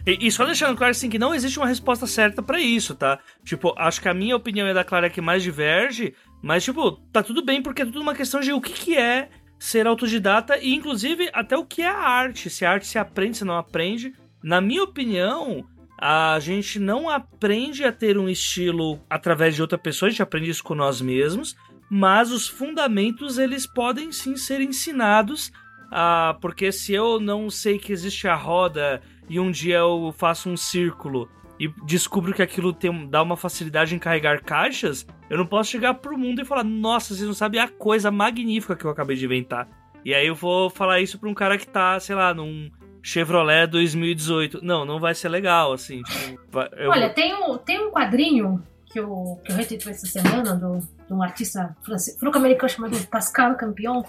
[0.08, 3.19] E, e, só deixando claro assim que não existe uma resposta certa para isso, tá?
[3.43, 7.21] Tipo, acho que a minha opinião é da Clara que mais diverge, mas tipo, tá
[7.21, 9.29] tudo bem porque é tudo uma questão de o que, que é
[9.60, 13.38] ser autodidata e inclusive até o que é a arte, se a arte se aprende,
[13.38, 14.15] se não aprende.
[14.43, 15.63] Na minha opinião,
[15.97, 20.49] a gente não aprende a ter um estilo através de outra pessoa, a gente aprende
[20.49, 21.55] isso com nós mesmos,
[21.89, 25.51] mas os fundamentos eles podem sim ser ensinados,
[25.91, 30.49] ah, porque se eu não sei que existe a roda e um dia eu faço
[30.49, 31.29] um círculo
[31.60, 35.93] e descubro que aquilo tem, dá uma facilidade em carregar caixas, eu não posso chegar
[35.95, 39.25] pro mundo e falar, nossa, vocês não sabem a coisa magnífica que eu acabei de
[39.25, 39.67] inventar.
[40.03, 42.69] E aí eu vou falar isso pra um cara que tá, sei lá, num
[43.05, 44.65] Chevrolet 2018.
[44.65, 46.01] Não, não vai ser legal, assim.
[46.01, 46.89] Tipo, eu...
[46.89, 51.13] Olha, tem um, tem um quadrinho que eu, que eu retuitei essa semana do, de
[51.13, 51.77] um artista
[52.19, 54.01] franco-americano chamado Pascal Campion,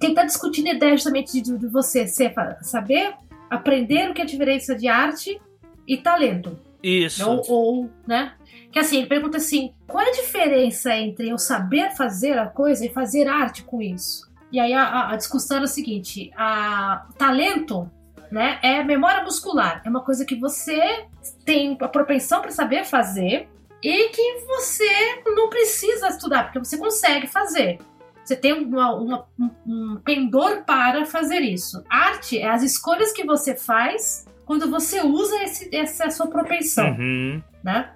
[0.00, 3.14] que está discutindo a ideia justamente de, de você ser, saber
[3.48, 5.40] aprender o que é a diferença de arte
[5.86, 6.58] e talento.
[6.82, 7.24] Isso.
[7.24, 8.32] Ou, ou, né?
[8.72, 12.84] Que assim, ele pergunta assim: qual é a diferença entre eu saber fazer a coisa
[12.84, 14.28] e fazer arte com isso?
[14.50, 17.88] E aí a, a discussão é o seguinte: a talento,
[18.32, 21.04] né, é memória muscular, é uma coisa que você
[21.44, 23.46] tem a propensão para saber fazer
[23.82, 27.78] e que você não precisa estudar, porque você consegue fazer.
[28.24, 29.26] Você tem uma, uma,
[29.66, 31.84] um, pendor para fazer isso.
[31.90, 37.42] Arte é as escolhas que você faz quando você usa esse, essa sua propensão, uhum.
[37.62, 37.90] né?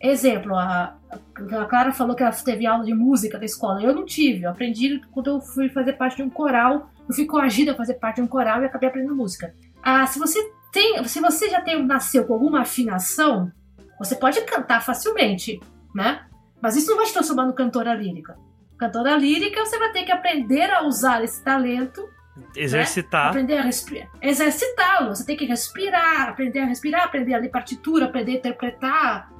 [0.00, 3.82] Exemplo, a, a Clara falou que ela teve aula de música da escola.
[3.82, 4.44] Eu não tive.
[4.44, 6.90] Eu aprendi quando eu fui fazer parte de um coral.
[7.08, 9.54] Eu fui coagida a fazer parte de um coral e acabei aprendendo música.
[9.82, 13.50] Ah, se você tem, se você já tem nasceu com alguma afinação,
[13.98, 15.60] você pode cantar facilmente,
[15.94, 16.26] né?
[16.60, 18.36] Mas isso não vai te transformar no cantora lírica
[18.78, 22.08] cantora lírica, você vai ter que aprender a usar esse talento.
[22.36, 22.44] Né?
[22.56, 23.24] Exercitar.
[23.24, 23.30] Né?
[23.30, 24.08] Aprender a respirar.
[24.22, 25.14] Exercitá-lo.
[25.14, 29.32] Você tem que respirar, aprender a respirar, aprender a ler partitura, aprender a interpretar.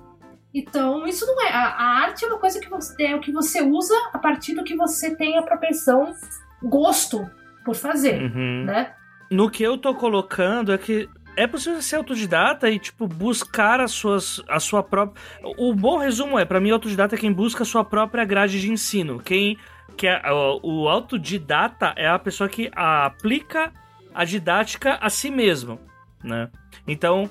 [0.53, 1.53] Então, isso não é.
[1.53, 4.55] A, a arte é uma coisa que você tem, o que você usa a partir
[4.55, 6.12] do que você tem a propensão,
[6.62, 7.31] gosto
[7.64, 8.64] por fazer, uhum.
[8.64, 8.94] né?
[9.30, 13.92] No que eu tô colocando é que é possível ser autodidata e, tipo, buscar as
[13.92, 15.22] suas, a sua própria.
[15.56, 18.70] O bom resumo é, para mim, autodidata é quem busca a sua própria grade de
[18.70, 19.20] ensino.
[19.20, 19.56] Quem.
[19.96, 20.20] Que é,
[20.62, 23.72] o autodidata é a pessoa que aplica
[24.14, 25.78] a didática a si mesmo,
[26.22, 26.50] né?
[26.86, 27.28] Então,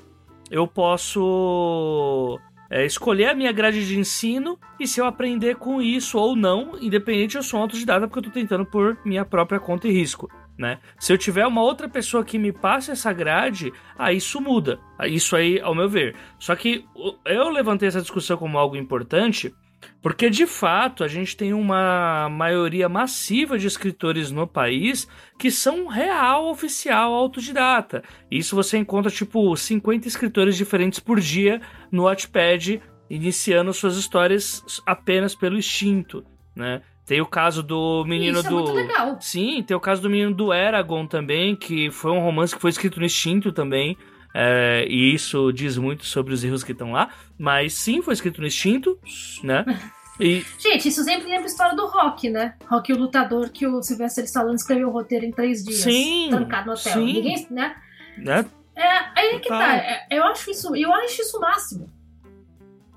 [0.51, 2.38] eu posso
[2.69, 6.77] é, escolher a minha grade de ensino e se eu aprender com isso ou não,
[6.79, 10.29] independente, eu sou um autodidata porque eu tô tentando por minha própria conta e risco
[10.58, 10.80] né?
[11.00, 14.80] Se eu tiver uma outra pessoa que me passe essa grade, aí isso muda.
[15.06, 16.15] Isso aí, ao meu ver.
[16.39, 16.84] Só que
[17.26, 19.54] eu levantei essa discussão como algo importante,
[20.02, 25.88] porque de fato a gente tem uma maioria massiva de escritores no país que são
[25.88, 28.04] real oficial autodidata.
[28.30, 35.36] Isso você encontra tipo 50 escritores diferentes por dia no Wattpad iniciando suas histórias apenas
[35.36, 36.82] pelo instinto, né?
[37.08, 38.60] Tem o caso do menino Isso do.
[38.60, 39.17] É muito legal.
[39.22, 42.70] Sim, tem o caso do menino do Eragon também, que foi um romance que foi
[42.70, 43.98] escrito no instinto também.
[44.36, 47.10] É, e isso diz muito sobre os erros que estão lá.
[47.39, 49.00] Mas sim, foi escrito no instinto,
[49.41, 49.65] né?
[50.20, 50.43] E...
[50.58, 52.56] Gente, isso sempre lembra a história do Rock, né?
[52.65, 55.82] Rock, o lutador que o Sylvester Stallone escreveu o roteiro em três dias.
[55.82, 56.30] Sim.
[56.32, 56.93] Trancado no hotel.
[56.93, 57.13] Sim.
[57.13, 57.76] Ninguém, né?
[58.17, 58.43] né?
[58.76, 59.76] É, aí é que tá.
[59.76, 61.96] É, eu acho isso, eu acho isso o máximo.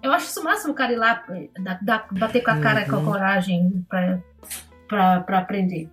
[0.02, 1.24] Eu acho isso o máximo o cara ir lá,
[1.60, 2.88] da, da, bater com a cara uhum.
[2.88, 4.18] com a coragem pra,
[4.88, 5.88] pra, pra aprender.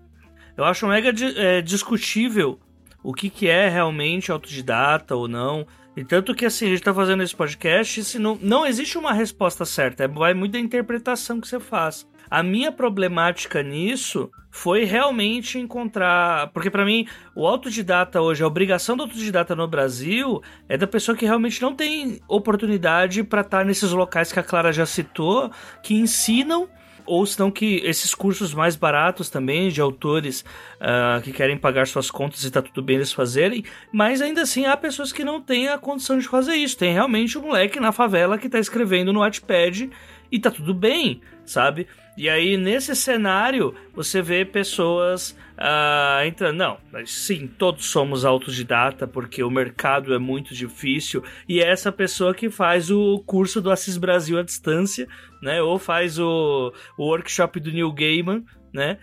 [0.55, 2.59] Eu acho mega é, discutível
[3.03, 5.67] o que, que é realmente autodidata ou não.
[5.95, 9.13] E tanto que assim, a gente tá fazendo esse podcast, se não, não existe uma
[9.13, 12.07] resposta certa, é, vai muito da interpretação que você faz.
[12.29, 16.47] A minha problemática nisso foi realmente encontrar.
[16.51, 21.17] Porque para mim, o autodidata hoje, a obrigação do autodidata no Brasil é da pessoa
[21.17, 25.51] que realmente não tem oportunidade para estar tá nesses locais que a Clara já citou,
[25.83, 26.69] que ensinam
[27.07, 30.41] ou senão que esses cursos mais baratos também, de autores
[30.81, 33.63] uh, que querem pagar suas contas e tá tudo bem eles fazerem,
[33.93, 36.77] mas ainda assim há pessoas que não têm a condição de fazer isso.
[36.77, 39.89] Tem realmente um moleque na favela que tá escrevendo no Wattpad
[40.29, 41.87] e tá tudo bem, sabe?
[42.17, 46.57] E aí, nesse cenário, você vê pessoas uh, entrando.
[46.57, 51.23] Não, mas sim, todos somos autodidata, porque o mercado é muito difícil.
[51.47, 55.07] E é essa pessoa que faz o curso do Assis Brasil à distância,
[55.43, 55.61] né?
[55.61, 58.97] Ou faz o, o workshop do Neil Gaiman, né?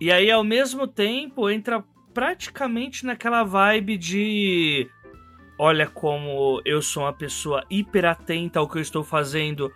[0.00, 1.82] E aí, ao mesmo tempo, entra
[2.14, 4.88] praticamente naquela vibe de
[5.58, 9.72] olha como eu sou uma pessoa hiper atenta ao que eu estou fazendo,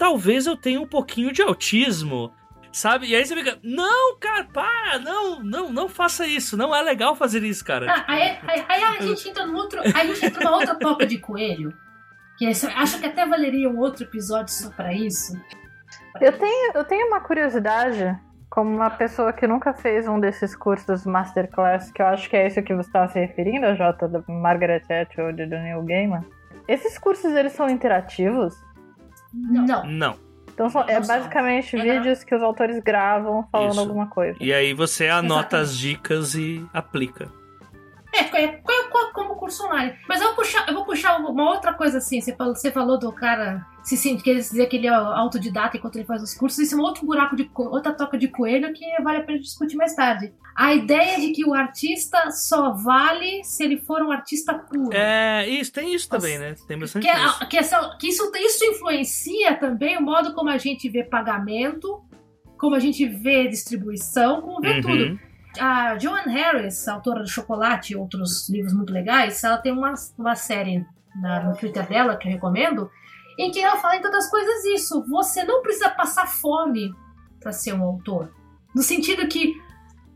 [0.00, 2.32] talvez eu tenha um pouquinho de autismo.
[2.72, 3.08] Sabe?
[3.08, 7.16] E aí você fica, não, cara, para, não, não, não faça isso, não é legal
[7.16, 7.92] fazer isso, cara.
[7.92, 9.80] Ah, aí, aí, aí, a gente entra num outro.
[9.80, 11.74] Aí a gente entra numa outra toca de coelho.
[12.38, 15.38] Que é, acho que até valeria um outro episódio só pra isso.
[16.20, 18.16] Eu tenho, eu tenho uma curiosidade,
[18.48, 22.46] como uma pessoa que nunca fez um desses cursos Masterclass, que eu acho que é
[22.46, 26.24] isso que você estava se referindo, Jota, da Margaret Atwood e do Neil Gaiman.
[26.68, 28.54] Esses cursos, eles são interativos?
[29.32, 29.86] Não.
[29.86, 30.16] Não.
[30.52, 31.82] Então são, é basicamente É.
[31.82, 33.80] vídeos que os autores gravam falando Isso.
[33.80, 34.36] alguma coisa.
[34.40, 35.70] E aí você anota Exatamente.
[35.70, 37.30] as dicas e aplica.
[38.12, 38.79] É, é, é
[39.12, 39.94] como curso online.
[40.08, 42.20] Mas eu vou puxar, eu vou puxar uma outra coisa assim.
[42.20, 45.96] Você falou, você falou do cara se sente, querer dizer que ele é autodidata enquanto
[45.96, 46.58] ele faz os cursos.
[46.58, 49.76] Isso é um outro buraco de outra toca de coelho que vale a pena discutir
[49.76, 50.32] mais tarde.
[50.54, 54.92] A ideia de que o artista só vale se ele for um artista puro.
[54.94, 56.54] É, isso, tem isso também, né?
[56.68, 57.48] Tem bastante Que, é isso.
[57.48, 62.02] que, essa- que isso, isso influencia também o modo como a gente vê pagamento,
[62.58, 65.18] como a gente vê distribuição, como vê tudo.
[65.58, 70.36] A Joan Harris, autora do Chocolate e outros livros muito legais, ela tem uma, uma
[70.36, 70.86] série
[71.20, 72.90] na- no Twitter dela, que eu recomendo,
[73.38, 75.04] em que ela fala, entre outras coisas, isso.
[75.08, 76.94] Você não precisa passar fome
[77.40, 78.32] para ser um autor.
[78.74, 79.60] No sentido que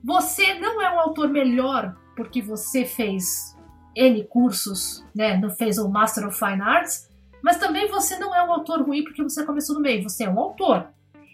[0.05, 3.57] você não é um autor melhor porque você fez
[3.97, 5.37] N cursos, né?
[5.37, 7.09] Não fez o Master of Fine Arts,
[7.43, 10.03] mas também você não é um autor ruim porque você começou no meio.
[10.03, 10.89] Você é um autor.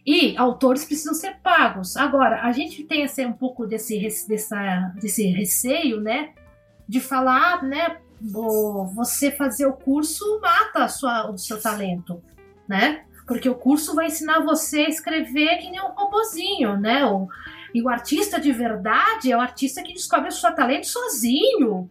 [0.07, 1.97] E autores precisam ser pagos.
[1.97, 6.31] Agora, a gente tem assim, um pouco desse, dessa, desse receio, né?
[6.89, 7.99] De falar, né?
[8.21, 12.23] vo- Você fazer o curso mata sua, o seu talento,
[12.69, 13.05] né?
[13.27, 17.05] Porque o curso vai ensinar você a escrever que nem um robozinho, né?
[17.05, 17.29] O,
[17.73, 21.89] e o artista de verdade é o artista que descobre o seu talento sozinho,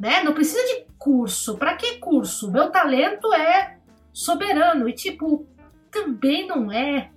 [0.00, 0.22] né?
[0.24, 1.56] Não precisa de curso.
[1.56, 2.50] Para que curso?
[2.50, 3.76] Meu talento é
[4.12, 5.46] soberano e tipo
[5.90, 7.10] também não é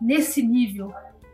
[0.00, 0.92] nesse nível,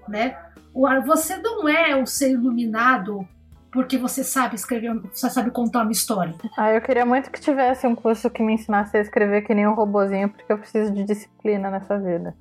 [0.08, 0.36] né?
[0.72, 3.26] O- Você não é um ser iluminado
[3.72, 6.32] porque você sabe escrever, você sabe contar uma história.
[6.56, 9.66] Ah, eu queria muito que tivesse um curso que me ensinasse a escrever que nem
[9.66, 12.36] um robozinho, porque eu preciso de disciplina nessa vida.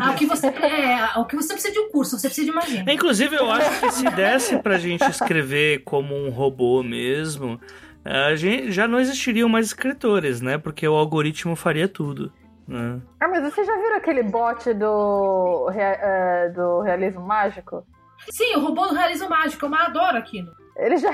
[0.00, 2.52] Ah, o que você é, o que você precisa de um curso, você precisa de
[2.52, 2.90] uma agenda.
[2.90, 7.60] Inclusive, eu acho que se desse pra gente escrever como um robô mesmo,
[8.02, 10.56] a gente, já não existiriam mais escritores, né?
[10.56, 12.32] Porque o algoritmo faria tudo.
[12.70, 13.00] Né?
[13.20, 17.84] Ah, mas você já viu aquele bot do, rea- é, do realismo mágico?
[18.30, 20.52] Sim, o robô do realismo mágico, eu adoro aquilo.
[20.76, 21.10] Ele já.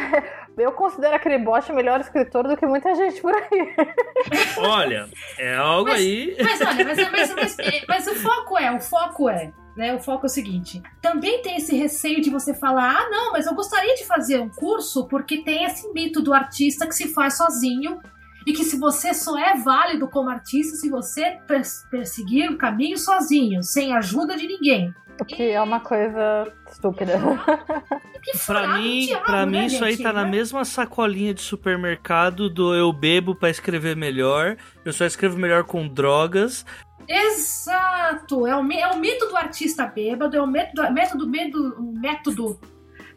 [0.59, 3.75] Eu considero aquele bot melhor escritor do que muita gente por aí.
[4.59, 6.37] Olha, é algo Mas- aí.
[6.42, 7.57] Mas olha, mas, mas, mas,
[7.88, 9.95] mas o foco é, o foco é, né?
[9.95, 13.47] O foco é o seguinte: também tem esse receio de você falar, ah, não, mas
[13.47, 17.37] eu gostaria de fazer um curso porque tem esse mito do artista que se faz
[17.37, 18.01] sozinho.
[18.47, 22.97] E que se você só é válido como artista se você pers- perseguir o caminho
[22.97, 24.95] sozinho, sem ajuda de ninguém.
[25.21, 27.15] O que é uma coisa estúpida.
[28.27, 30.03] Que Pra mim, diabo, pra né, mim isso aí gente?
[30.03, 30.31] tá na Né?
[30.33, 35.87] mesma sacolinha de supermercado do eu bebo pra escrever melhor, eu só escrevo melhor com
[35.87, 36.67] drogas.
[37.09, 38.47] Exato!
[38.47, 42.61] É o, é o mito do artista bêbado, é o método, método, método, o método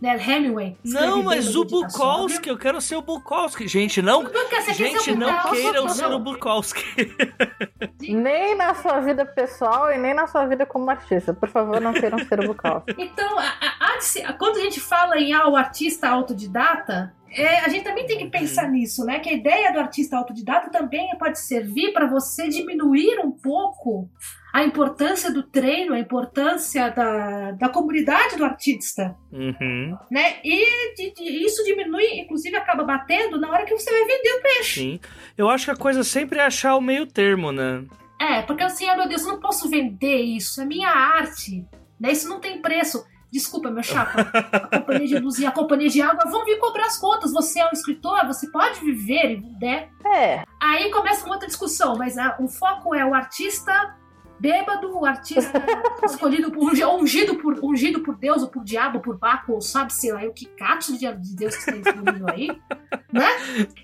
[0.01, 0.77] né, Hemingway.
[0.85, 2.47] Não, mas o Bukowski.
[2.49, 3.67] Eu quero ser o Bukowski.
[3.67, 4.23] Gente, não,
[4.73, 6.83] gente, não Bukowski, queiram ser o Bukowski.
[8.01, 11.33] nem na sua vida pessoal e nem na sua vida como artista.
[11.33, 12.95] Por favor, não queiram ser o Bukowski.
[13.19, 17.13] Então, a- a- há de se- quando a gente fala em ah, o artista autodidata,
[17.31, 19.19] é, a gente também tem que pensar nisso, né?
[19.19, 24.09] Que a ideia do artista autodidata também pode servir para você diminuir um pouco
[24.59, 30.35] a importância do treino, a importância da, da comunidade do artista, Uhum, né?
[30.43, 34.41] E de- de- isso diminui, inclusive acaba batendo na hora que você vai vender o
[34.41, 34.79] peixe.
[34.81, 34.99] sim.
[35.37, 37.83] Eu acho que a coisa sempre é achar o meio termo, né?
[38.19, 41.65] É, porque assim, ah, meu Deus, eu não posso vender isso, é minha arte,
[41.99, 42.11] né?
[42.11, 43.05] Isso não tem preço.
[43.31, 44.21] Desculpa, meu chapa.
[44.51, 47.31] A companhia de luz e a companhia de água vão vir cobrar as contas.
[47.31, 49.87] Você é um escritor, você pode viver, né?
[50.03, 53.95] É, Aí começa uma outra discussão, mas ah, o foco é o artista
[54.39, 55.61] bêbado, o artista
[56.03, 60.11] escolhido por ungido por ungido por Deus ou por diabo, por Baco, ou sabe sei
[60.11, 62.49] lá, o que cato de de Deus que está disponível aí,
[63.11, 63.27] né?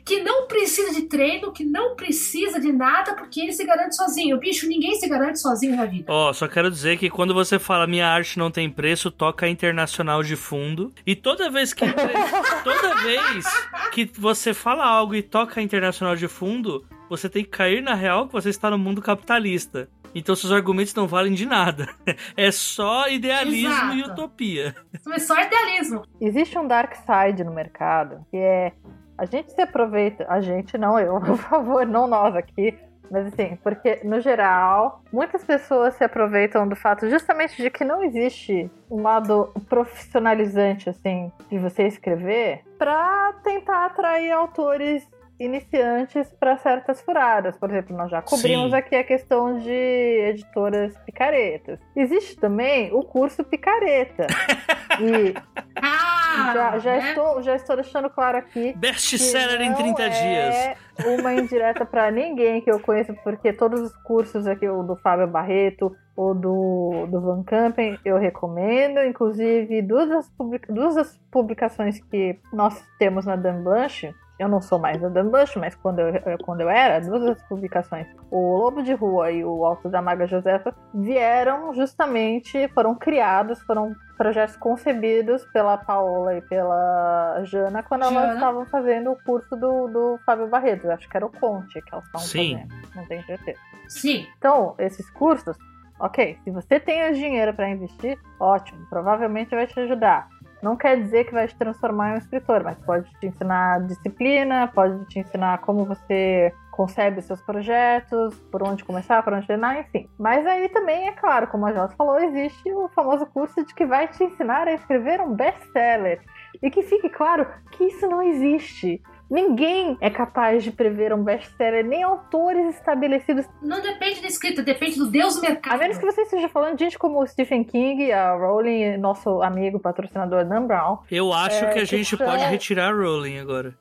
[0.03, 4.39] Que não precisa de treino, que não precisa de nada, porque ele se garante sozinho.
[4.39, 6.05] Bicho, ninguém se garante sozinho na vida.
[6.07, 10.21] Ó, só quero dizer que quando você fala minha arte não tem preço, toca internacional
[10.21, 10.93] de fundo.
[11.05, 11.85] E toda vez que
[12.63, 13.45] toda vez
[13.91, 18.27] que você fala algo e toca internacional de fundo, você tem que cair na real
[18.27, 19.89] que você está no mundo capitalista.
[20.15, 21.87] Então seus argumentos não valem de nada.
[22.37, 24.11] É só idealismo e Exato.
[24.11, 24.75] utopia.
[25.05, 26.03] Mas só idealismo.
[26.19, 28.71] existe um dark side no mercado que é
[29.17, 32.77] a gente se aproveita, a gente não, eu, por favor, não nós aqui,
[33.09, 38.03] mas assim, porque no geral, muitas pessoas se aproveitam do fato justamente de que não
[38.03, 45.07] existe um lado profissionalizante, assim, de você escrever, para tentar atrair autores
[45.39, 47.57] iniciantes para certas furadas.
[47.57, 48.77] Por exemplo, nós já cobrimos Sim.
[48.77, 51.79] aqui a questão de editoras picaretas.
[51.95, 54.27] Existe também o curso picareta.
[55.01, 55.33] e
[55.75, 57.09] ah, já, já, né?
[57.09, 58.73] estou, já estou deixando claro aqui.
[58.77, 60.77] Best-seller em 30 é dias.
[61.19, 65.27] Uma indireta para ninguém que eu conheço, porque todos os cursos aqui, o do Fábio
[65.27, 68.99] Barreto, ou do, do Van Campen, eu recomendo.
[68.99, 74.61] Inclusive, duas das, publica duas das publicações que nós temos na Dan Blanche eu não
[74.61, 78.57] sou mais a Dan Bush, mas quando eu, quando eu era, duas das publicações, o
[78.57, 84.57] Lobo de Rua e o Alto da Maga Josefa, vieram justamente, foram criados, foram projetos
[84.57, 88.19] concebidos pela Paola e pela Jana quando Jana.
[88.19, 90.85] elas estavam fazendo o curso do, do Fábio Barreto.
[90.85, 93.59] Eu acho que era o Conte que elas estavam fazendo, não tenho certeza.
[93.87, 94.27] Sim.
[94.37, 95.57] Então, esses cursos,
[95.99, 100.27] ok, se você tem o dinheiro para investir, ótimo, provavelmente vai te ajudar.
[100.65, 104.67] Não quer dizer que vai te transformar em um escritor, mas pode te ensinar disciplina,
[104.73, 110.09] pode te ensinar como você concebe seus projetos, por onde começar, por onde terminar, enfim.
[110.17, 113.85] Mas aí também, é claro, como a Jota falou, existe o famoso curso de que
[113.85, 116.19] vai te ensinar a escrever um best-seller.
[116.59, 119.03] E que fique claro que isso não existe.
[119.29, 123.47] Ninguém é capaz de prever um best-seller, nem autores estabelecidos.
[123.61, 125.73] Não depende da escrita, depende do Deus do mercado.
[125.73, 129.41] A menos que você esteja falando de gente como o Stephen King, a Rowling, nosso
[129.41, 130.99] amigo patrocinador Dan Brown.
[131.09, 133.73] Eu acho é, que a gente que pode retirar a Rowling agora.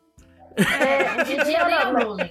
[0.57, 2.31] É, ela, Rowling.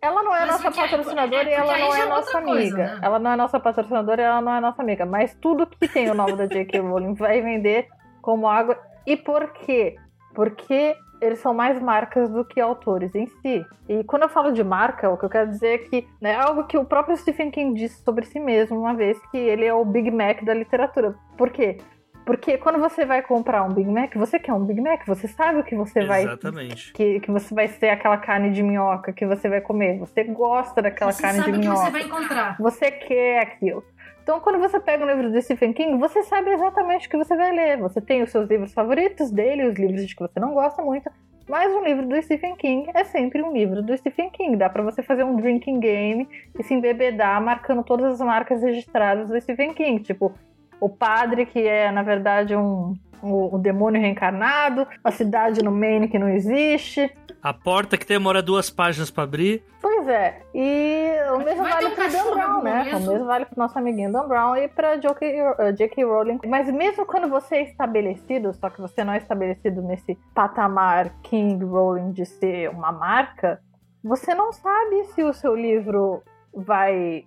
[0.00, 2.52] ela não é Mas nossa patrocinadora é, e ela não é, é nossa amiga.
[2.52, 3.00] Coisa, né?
[3.02, 5.04] Ela não é nossa patrocinadora e ela não é nossa amiga.
[5.04, 6.78] Mas tudo que tem o nome da J.K.
[6.78, 7.88] Rowling vai vender
[8.22, 8.78] como água.
[9.06, 9.96] E por quê?
[10.34, 13.64] Porque eles são mais marcas do que autores em si.
[13.88, 16.36] E quando eu falo de marca, o que eu quero dizer é que né, é
[16.36, 19.72] algo que o próprio Stephen King disse sobre si mesmo uma vez, que ele é
[19.74, 21.14] o Big Mac da literatura.
[21.36, 21.78] Por quê?
[22.24, 25.60] Porque quando você vai comprar um Big Mac, você quer um Big Mac, você sabe
[25.60, 26.86] o que você Exatamente.
[26.86, 26.92] vai.
[26.94, 29.98] Que, que você vai ser aquela carne de minhoca que você vai comer.
[29.98, 31.84] Você gosta daquela você carne de minhoca.
[31.84, 32.56] Você vai encontrar.
[32.58, 33.84] Você quer aquilo.
[34.24, 37.36] Então, quando você pega um livro do Stephen King, você sabe exatamente o que você
[37.36, 37.76] vai ler.
[37.76, 41.10] Você tem os seus livros favoritos dele, os livros de que você não gosta muito.
[41.46, 44.56] Mas um livro do Stephen King é sempre um livro do Stephen King.
[44.56, 46.26] Dá para você fazer um drinking game
[46.58, 50.02] e se embebedar marcando todas as marcas registradas do Stephen King.
[50.02, 50.32] Tipo,
[50.80, 56.08] o padre, que é, na verdade, um, o, o, demônio reencarnado, a cidade no Maine
[56.08, 57.14] que não existe.
[57.44, 59.62] A porta que demora duas páginas para abrir.
[59.78, 60.40] Pois é.
[60.54, 62.82] E o mesmo Vai vale pro Dan Brown, né?
[62.94, 66.04] O mesmo vale pro nosso amiguinho Dan Brown e pra J.K.
[66.04, 66.40] Rowling.
[66.46, 71.62] Mas mesmo quando você é estabelecido, só que você não é estabelecido nesse patamar King
[71.62, 73.60] Rowling de ser uma marca,
[74.02, 76.22] você não sabe se o seu livro
[76.56, 77.26] vai,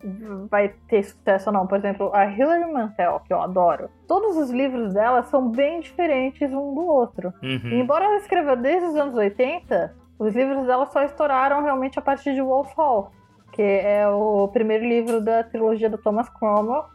[0.49, 1.68] vai ter sucesso ou não.
[1.68, 6.51] Por exemplo, a Hilary Mantel, que eu adoro, todos os livros dela são bem diferentes
[6.51, 7.32] um do outro.
[7.43, 7.72] Uhum.
[7.74, 12.34] Embora ela escreva desde os anos 80, os livros dela só estouraram realmente a partir
[12.34, 13.11] de Wolf Hall,
[13.51, 16.86] que é o primeiro livro da trilogia do Thomas Cromwell.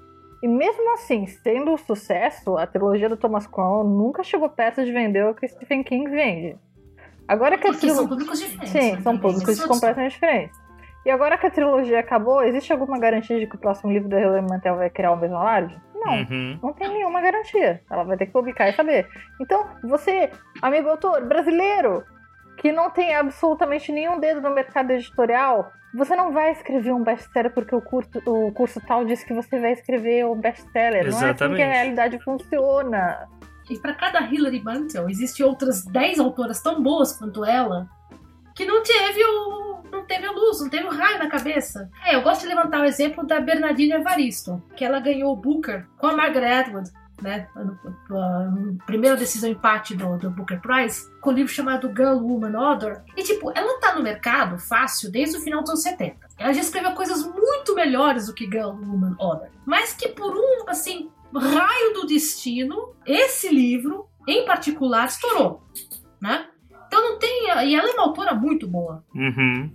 [0.43, 4.91] E mesmo assim, sendo um sucesso, a trilogia do Thomas Cromwell nunca chegou perto de
[4.91, 6.57] vender o que Stephen King vende.
[7.29, 7.95] Agora que a trilogia...
[7.95, 8.71] são públicos diferentes.
[8.71, 9.01] Sim, né?
[9.03, 10.61] são públicos completamente diferentes.
[11.05, 14.21] E agora que a trilogia acabou, existe alguma garantia de que o próximo livro da
[14.21, 15.77] Hilary Mantel vai criar o mesmo alarde?
[15.95, 16.59] Não, uhum.
[16.63, 17.81] não tem nenhuma garantia.
[17.91, 19.09] Ela vai ter que publicar e saber.
[19.41, 22.05] Então, você, amigo autor brasileiro,
[22.63, 27.53] que não tem absolutamente nenhum dedo no mercado editorial, você não vai escrever um best-seller
[27.53, 31.11] porque o curso, o curso tal diz que você vai escrever um best-seller.
[31.11, 33.29] Não é assim que a realidade funciona.
[33.69, 37.89] E para cada Hilary Mantel, existem outras 10 autoras tão boas quanto ela
[38.55, 41.91] que não teve o não teve a luz, não teve o raio na cabeça.
[42.07, 45.87] É, eu gosto de levantar o exemplo da Bernardine Evaristo, que ela ganhou o Booker
[45.99, 46.91] com a Margaret Atwood,
[47.23, 47.49] né?
[48.85, 53.03] Primeira decisão empate do, do Booker Prize, com um livro chamado Girl, Woman, Other.
[53.17, 56.17] E, tipo, ela tá no mercado fácil desde o final dos anos 70.
[56.39, 59.51] Ela já escreveu coisas muito melhores do que Girl, Woman, Other.
[59.65, 65.63] Mas que por um, assim, raio do destino, esse livro, em particular, estourou,
[66.21, 66.49] né?
[66.87, 67.47] Então não tem.
[67.47, 69.03] E ela é uma autora muito boa.
[69.15, 69.71] Uhum.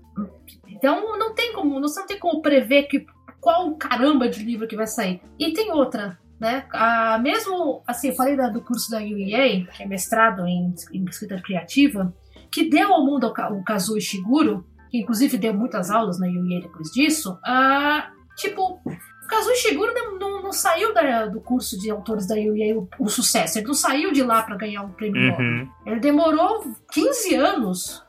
[0.67, 1.81] Então não tem como.
[1.81, 3.07] Você não tem como prever que,
[3.41, 5.19] qual caramba de livro que vai sair.
[5.39, 6.19] E tem outra.
[6.39, 6.65] Né?
[6.71, 11.05] A, mesmo, assim, eu falei da, do curso da UEA, que é mestrado em, em
[11.05, 12.13] escrita criativa,
[12.51, 16.91] que deu ao mundo o Kazuo Ishiguro, que inclusive deu muitas aulas na UEA depois
[16.91, 22.27] disso, uh, tipo, o Kazuo Ishiguro não, não, não saiu da, do curso de autores
[22.27, 23.57] da UEA o, o, sucesso.
[23.57, 25.67] Ele não saiu de lá para ganhar um prêmio uhum.
[25.85, 28.07] Ele demorou 15 anos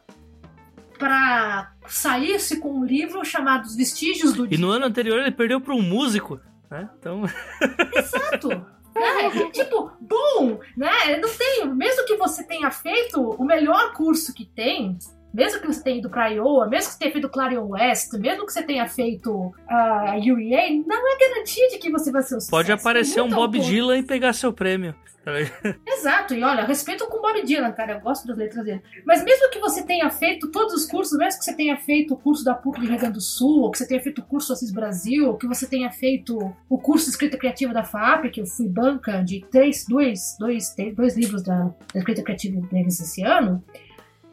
[0.98, 5.60] pra sair-se com um livro chamado Os Vestígios do E no ano anterior ele perdeu
[5.60, 6.88] pra um músico, né?
[6.98, 7.22] Então.
[7.94, 8.48] Exato.
[8.48, 9.50] né?
[9.52, 11.16] Tipo, bom, né?
[11.18, 14.98] Não tem, mesmo que você tenha feito o melhor curso que tem,
[15.32, 18.46] mesmo que você tenha ido para Iowa, mesmo que você tenha feito Clarion West, mesmo
[18.46, 22.36] que você tenha feito a uh, UEA, não é garantia de que você vai ser
[22.36, 22.50] o sucesso.
[22.50, 23.58] Pode aparecer um Bob.
[23.58, 24.94] Dylan e pegar seu prêmio.
[25.86, 28.82] Exato, e olha, respeito com o Bob Dylan, cara, eu gosto das letras dele.
[29.04, 32.16] Mas mesmo que você tenha feito todos os cursos, mesmo que você tenha feito o
[32.16, 34.52] curso da PUC de Rio Grande do Sul, ou que você tenha feito o curso
[34.52, 38.40] Assis Brasil, ou que você tenha feito o curso de escrita criativa da FAP, que
[38.40, 43.22] eu fui banca de três, dois, dois, dois livros da, da escrita criativa deles esse
[43.22, 43.62] ano,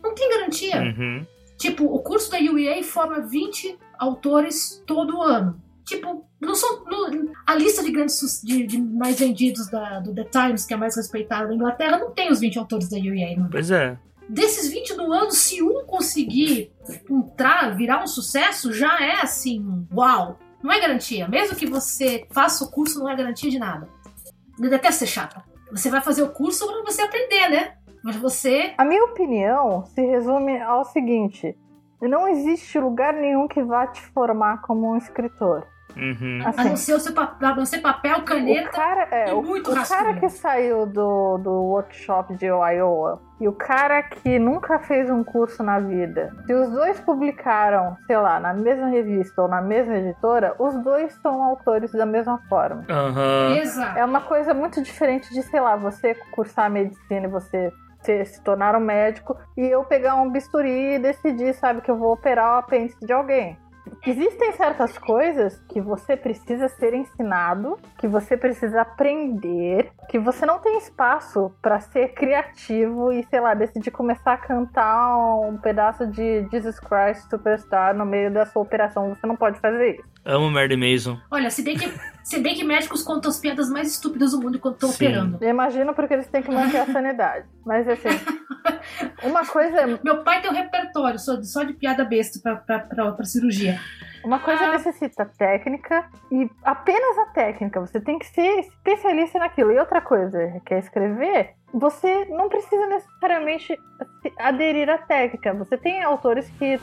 [0.06, 0.82] não tem garantia.
[0.82, 1.26] Uhum.
[1.58, 5.62] Tipo, o curso da UEA forma 20 autores todo ano.
[5.86, 6.84] Tipo, não são.
[6.86, 10.78] Não, a lista de grandes de, de, mais vendidos da, do The Times, que é
[10.78, 13.38] mais respeitada da Inglaterra, não tem os 20 autores da UEA.
[13.38, 13.50] Não.
[13.50, 13.98] Pois é.
[14.28, 16.72] Desses 20 do ano, se um conseguir
[17.10, 20.40] entrar, virar um sucesso, já é assim, uau!
[20.64, 21.28] Não é garantia.
[21.28, 23.88] Mesmo que você faça o curso, não é garantia de nada.
[24.60, 25.44] Eu detesto ser chata.
[25.72, 27.78] Você vai fazer o curso para você aprender, né?
[28.06, 28.76] Mas você.
[28.78, 31.58] A minha opinião se resume ao seguinte:
[32.00, 35.66] não existe lugar nenhum que vá te formar como um escritor.
[35.98, 36.42] Uhum.
[36.46, 38.70] Assim, a, não ser o seu papel, a não ser papel, caneta.
[38.70, 43.48] O cara, é, o, muito o cara que saiu do, do workshop de Iowa e
[43.48, 48.42] o cara que nunca fez um curso na vida, se os dois publicaram, sei lá,
[48.42, 52.86] na mesma revista ou na mesma editora, os dois são autores da mesma forma.
[52.90, 53.56] Uhum.
[53.56, 53.98] Exato.
[53.98, 57.72] É uma coisa muito diferente de, sei lá, você cursar medicina e você
[58.26, 62.14] se tornar um médico e eu pegar um bisturi e decidir, sabe, que eu vou
[62.14, 63.58] operar o apêndice de alguém.
[64.06, 70.60] Existem certas coisas que você precisa ser ensinado, que você precisa aprender, que você não
[70.60, 76.48] tem espaço para ser criativo e, sei lá, decidir começar a cantar um pedaço de
[76.52, 79.10] Jesus Christ Superstar no meio da sua operação.
[79.10, 80.04] Você não pode fazer isso.
[80.24, 81.20] Amo Mary Mason.
[81.32, 81.92] Olha, se bem que,
[82.26, 85.38] se bem que médicos contam as piadas mais estúpidas do mundo quando estão operando.
[85.40, 87.46] Eu imagino porque eles têm que manter a sanidade.
[87.64, 88.10] Mas assim,
[89.22, 89.82] uma coisa.
[89.82, 93.12] É Meu pai tem um repertório só de, só de piada besta pra, pra, pra,
[93.12, 93.80] pra cirurgia.
[94.24, 94.72] Uma coisa ah.
[94.72, 97.80] necessita técnica e apenas a técnica.
[97.80, 99.72] Você tem que ser especialista naquilo.
[99.72, 103.80] E outra coisa, quer escrever, você não precisa necessariamente
[104.40, 105.54] aderir à técnica.
[105.54, 106.80] Você tem autores que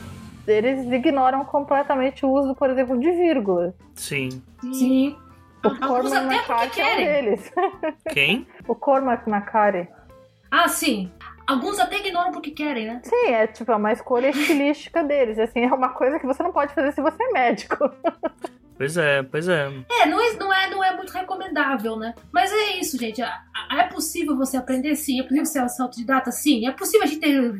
[0.47, 3.75] eles ignoram completamente o uso, por exemplo, de vírgula.
[3.97, 4.41] Sim.
[4.73, 5.17] Sim.
[5.65, 7.53] O Cormac McCarthy é um deles.
[8.13, 8.47] Quem?
[8.67, 9.89] o Cormac McCarthy.
[10.51, 11.11] Ah, sim.
[11.47, 13.01] Alguns até ignoram porque querem, né?
[13.05, 15.39] Sim, é tipo é uma escolha estilística deles.
[15.39, 17.77] Assim, é uma coisa que você não pode fazer se você é médico.
[18.75, 19.69] Pois é, pois é.
[19.89, 22.15] É, não é, não é, não é muito recomendável, né?
[22.33, 23.23] Mas é isso, gente.
[23.23, 24.97] É possível você aprender?
[24.97, 25.21] Sim.
[25.21, 26.33] É possível ser autodidata?
[26.33, 26.67] Sim.
[26.67, 27.53] É possível a gente ter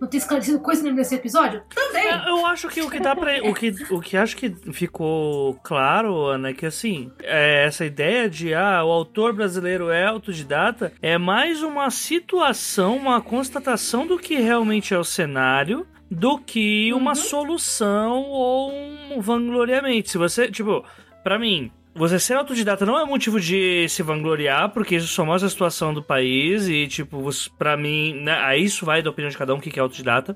[0.00, 1.62] não ter esclarecido coisa nenhuma nesse episódio?
[1.74, 2.06] Também.
[2.06, 3.32] É, eu acho que o que dá pra.
[3.44, 8.28] o, que, o que acho que ficou claro, Ana, é que assim, é essa ideia
[8.28, 14.36] de ah, o autor brasileiro é autodidata é mais uma situação, uma constatação do que
[14.36, 17.14] realmente é o cenário do que uma uhum.
[17.14, 20.10] solução ou um vangloriamento.
[20.10, 20.84] Se você, tipo,
[21.22, 21.70] para mim,
[22.00, 25.92] você ser autodidata não é motivo de se vangloriar, porque isso só mostra a situação
[25.92, 27.28] do país e, tipo,
[27.58, 30.34] pra mim, né, aí isso vai da opinião de cada um, que é autodidata.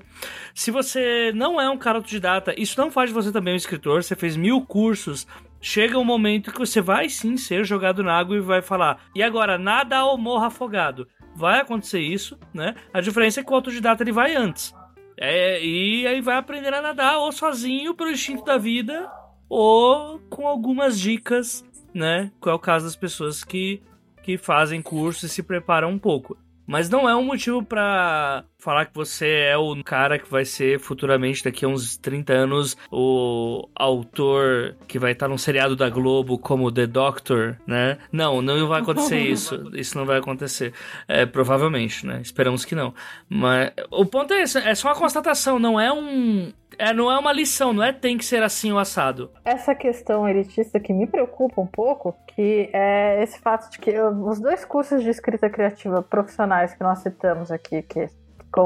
[0.53, 4.03] Se você não é um cara autodidata, isso não faz de você também um escritor,
[4.03, 5.25] você fez mil cursos,
[5.59, 9.23] chega um momento que você vai sim ser jogado na água e vai falar, e
[9.23, 11.07] agora, nada ou morra afogado.
[11.35, 12.75] Vai acontecer isso, né?
[12.93, 14.71] A diferença é que o autodidata ele vai antes.
[15.17, 19.09] É, e aí vai aprender a nadar ou sozinho pelo instinto da vida
[19.49, 22.31] ou com algumas dicas, né?
[22.39, 23.81] Qual é o caso das pessoas que,
[24.23, 26.37] que fazem curso e se preparam um pouco.
[26.67, 30.79] Mas não é um motivo para falar que você é o cara que vai ser
[30.79, 36.39] futuramente, daqui a uns 30 anos, o autor que vai estar num seriado da Globo
[36.39, 37.99] como The Doctor, né?
[38.11, 39.69] Não, não vai acontecer isso.
[39.73, 40.73] Isso não vai acontecer.
[41.07, 42.19] É, provavelmente, né?
[42.21, 42.93] Esperamos que não.
[43.29, 46.51] Mas o ponto é esse, é só uma constatação, não é um.
[46.77, 49.31] É, não é uma lição, não é tem que ser assim o assado.
[49.43, 54.39] Essa questão elitista que me preocupa um pouco, que é esse fato de que os
[54.39, 58.09] dois cursos de escrita criativa profissionais que nós citamos aqui, que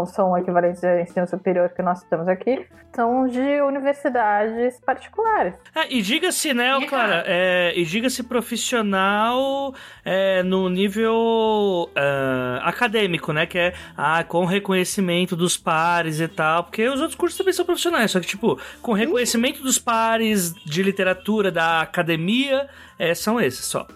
[0.05, 2.65] são equivalentes ao ensino superior que nós temos aqui,
[2.95, 5.53] são de universidades particulares.
[5.75, 9.73] É, e diga-se, né, e Clara, é, e diga-se profissional
[10.05, 16.63] é, no nível uh, acadêmico, né, que é ah, com reconhecimento dos pares e tal,
[16.63, 20.83] porque os outros cursos também são profissionais, só que, tipo, com reconhecimento dos pares de
[20.83, 22.67] literatura da academia,
[22.97, 23.87] é, são esses só.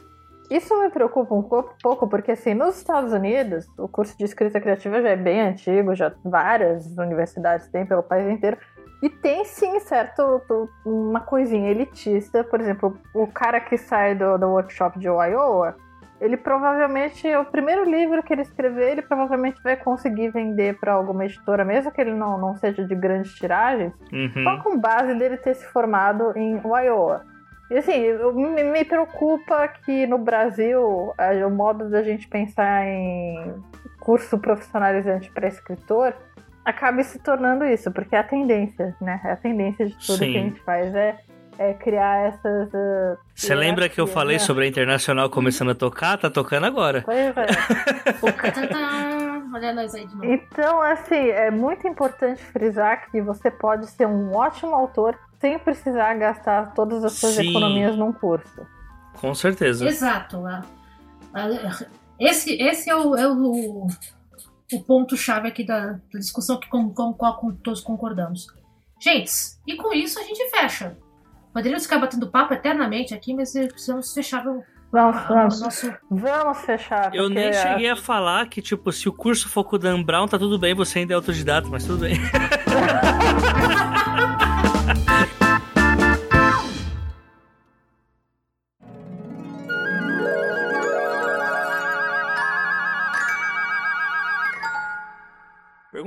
[0.50, 5.02] Isso me preocupa um pouco, porque assim, nos Estados Unidos, o curso de escrita criativa
[5.02, 8.58] já é bem antigo, já várias universidades têm pelo país inteiro.
[9.02, 10.41] E tem sim, certo,
[10.86, 12.44] uma coisinha elitista.
[12.44, 15.76] Por exemplo, o cara que sai do, do workshop de Iowa,
[16.22, 21.26] ele provavelmente, o primeiro livro que ele escrever, ele provavelmente vai conseguir vender para alguma
[21.26, 24.44] editora, mesmo que ele não, não seja de grandes tiragens, uhum.
[24.44, 27.26] só com base dele ter se formado em Iowa.
[27.72, 31.14] E assim, me, me preocupa que no Brasil
[31.45, 33.55] o modo da gente pensar em
[33.99, 36.14] curso profissionalizante para escritor
[36.66, 39.20] acabe se tornando isso, porque é a tendência, né?
[39.24, 40.32] É a tendência de tudo Sim.
[40.32, 41.18] que a gente faz é,
[41.57, 42.70] é criar essas.
[42.70, 44.39] Uh, Você lembra que eu falei né?
[44.39, 46.18] sobre a internacional começando a tocar?
[46.18, 47.01] Tá tocando agora.
[47.03, 47.34] Pois é.
[49.53, 50.26] Olha nós aí de novo.
[50.26, 56.14] Então, assim, é muito importante frisar que você pode ser um ótimo autor sem precisar
[56.14, 57.50] gastar todas as suas Sim.
[57.50, 58.66] economias num curso.
[59.20, 59.86] Com certeza.
[59.86, 60.41] Exato.
[62.18, 63.86] Esse, esse é o, é o,
[64.72, 68.48] o ponto-chave aqui da, da, discussão que, com, com qual todos concordamos.
[69.02, 69.34] Gente,
[69.68, 70.98] e com isso a gente fecha.
[71.52, 74.64] Poderíamos ficar batendo papo eternamente aqui, mas precisamos fechar o,
[74.94, 75.60] Vamos, vamos.
[75.60, 75.94] Nosso...
[76.10, 77.16] vamos fechar.
[77.16, 80.28] Eu nem cheguei a falar que, tipo, se o curso for com o Dan Brown,
[80.28, 82.14] tá tudo bem, você ainda é autodidata, mas tudo bem.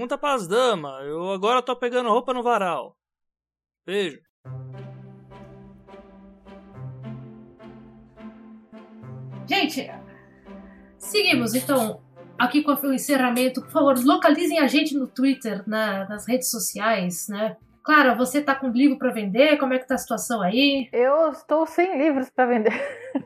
[0.06, 1.04] Pergunta pras damas.
[1.04, 2.96] Eu agora tô pegando roupa no varal.
[3.84, 4.20] Beijo.
[9.48, 9.90] Gente,
[10.96, 12.00] seguimos então
[12.38, 13.60] aqui com o encerramento.
[13.62, 17.56] Por favor, localizem a gente no Twitter, na, nas redes sociais, né?
[17.86, 19.58] Claro, você tá com livro para vender?
[19.58, 20.88] Como é que tá a situação aí?
[20.92, 22.72] Eu estou sem livros para vender.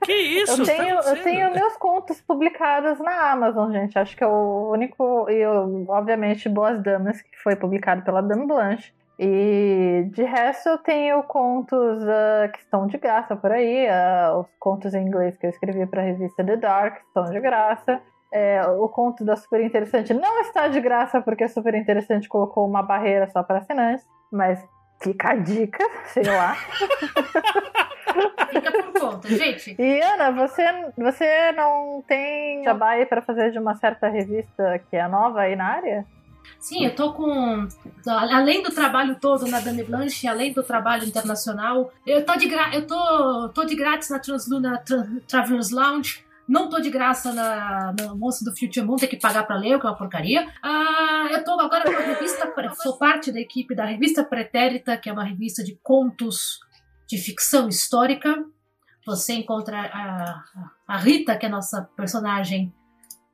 [0.05, 0.61] Que isso?
[0.61, 3.99] eu, tenho, tá eu tenho meus contos publicados na Amazon, gente.
[3.99, 5.31] Acho que é o único.
[5.31, 8.93] E eu, obviamente, Boas Damas, que foi publicado pela Dame Blanche.
[9.19, 13.87] E de resto eu tenho contos uh, que estão de graça por aí.
[13.87, 17.41] Uh, os contos em inglês que eu escrevi para a revista The Dark estão de
[17.41, 17.99] graça.
[18.31, 22.67] É, o conto da Super Interessante não está de graça porque a Super Interessante colocou
[22.67, 24.07] uma barreira só para assinantes.
[24.31, 24.63] Mas
[25.03, 26.57] fica a dica, sei lá.
[28.51, 29.77] Fica por conta, gente.
[29.79, 30.65] E Ana, você,
[30.97, 35.67] você não tem trabalho para fazer de uma certa revista que é nova aí na
[35.67, 36.07] área?
[36.59, 37.67] Sim, eu tô com.
[38.07, 42.71] Além do trabalho todo na Dame Blanche, além do trabalho internacional, eu tô de, gra...
[42.75, 47.95] eu tô, tô de grátis na Transluna Tra Travelers Lounge não tô de graça na,
[47.97, 50.53] na Moça do Future Moon, tem que pagar pra ler, que é uma porcaria.
[50.61, 55.09] Ah, eu tô agora com a revista, sou parte da equipe da revista Pretérita, que
[55.09, 56.59] é uma revista de contos
[57.07, 58.45] de ficção histórica.
[59.07, 60.45] Você encontra a,
[60.89, 62.75] a Rita, que é a nossa personagem,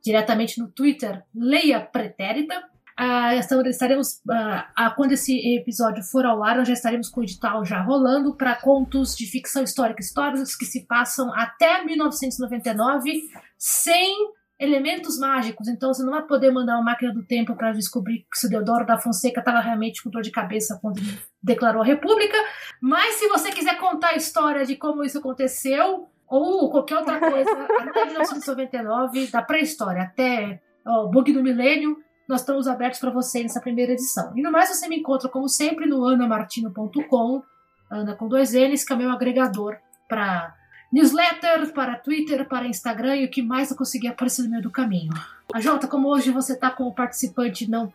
[0.04, 2.68] diretamente no Twitter, Leia Pretérita.
[2.96, 7.62] Ah, estaremos, ah, quando esse episódio for ao ar, nós já estaremos com o edital
[7.62, 13.22] já rolando para contos de ficção histórica, histórias que se passam até 1999
[13.58, 14.14] sem
[14.58, 15.68] elementos mágicos.
[15.68, 18.86] Então você não vai poder mandar uma máquina do tempo para descobrir se o Deodoro
[18.86, 21.00] da Fonseca estava realmente com dor de cabeça quando
[21.42, 22.36] declarou a República.
[22.80, 27.50] Mas se você quiser contar a história de como isso aconteceu, ou qualquer outra coisa,
[27.80, 31.98] até 1999, da pré-história até o bug do milênio,
[32.28, 34.32] nós estamos abertos para você nessa primeira edição.
[34.36, 37.42] E no mais, você me encontra, como sempre, no anamartino.com,
[37.90, 39.76] Ana com dois N's, que é meu agregador
[40.08, 40.54] para
[40.92, 44.70] newsletter, para Twitter, para Instagram e o que mais eu conseguir aparecer no meio do
[44.70, 45.12] caminho.
[45.52, 47.90] A Jota, como hoje você está como participante não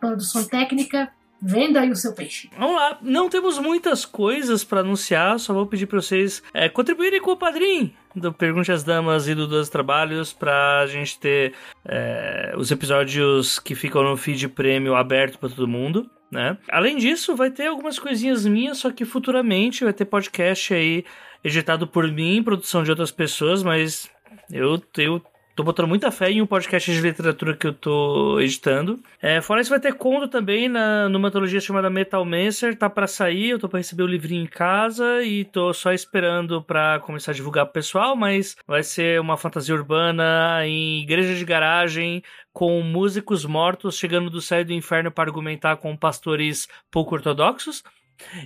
[0.00, 2.48] produção técnica, Venda aí o seu peixe.
[2.58, 7.20] Vamos lá, não temos muitas coisas para anunciar, só vou pedir para vocês é, contribuírem
[7.20, 11.52] com o padrinho do Pergunte às Damas e do Dois Trabalhos pra gente ter
[11.84, 16.08] é, os episódios que ficam no feed prêmio aberto para todo mundo.
[16.30, 16.56] Né?
[16.68, 21.04] Além disso, vai ter algumas coisinhas minhas, só que futuramente vai ter podcast aí
[21.42, 24.08] editado por mim, produção de outras pessoas, mas
[24.50, 25.22] eu, eu
[25.54, 28.98] Tô botando muita fé em um podcast de literatura que eu tô editando.
[29.22, 32.76] É, fora isso, vai ter conto também na, numa antologia chamada Metal Mancer.
[32.76, 36.60] Tá para sair, eu tô pra receber o livrinho em casa e tô só esperando
[36.60, 41.44] para começar a divulgar pro pessoal, mas vai ser uma fantasia urbana em igreja de
[41.44, 42.20] garagem
[42.52, 47.84] com músicos mortos chegando do céu do inferno para argumentar com pastores pouco ortodoxos.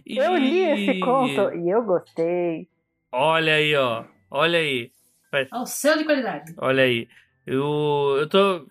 [0.04, 0.18] E...
[0.18, 2.68] Eu li esse conto e eu gostei.
[3.10, 4.04] Olha aí, ó.
[4.30, 4.90] Olha aí.
[5.50, 6.54] Ao seu de qualidade.
[6.58, 7.08] Olha aí.
[7.46, 8.66] Eu, eu tô.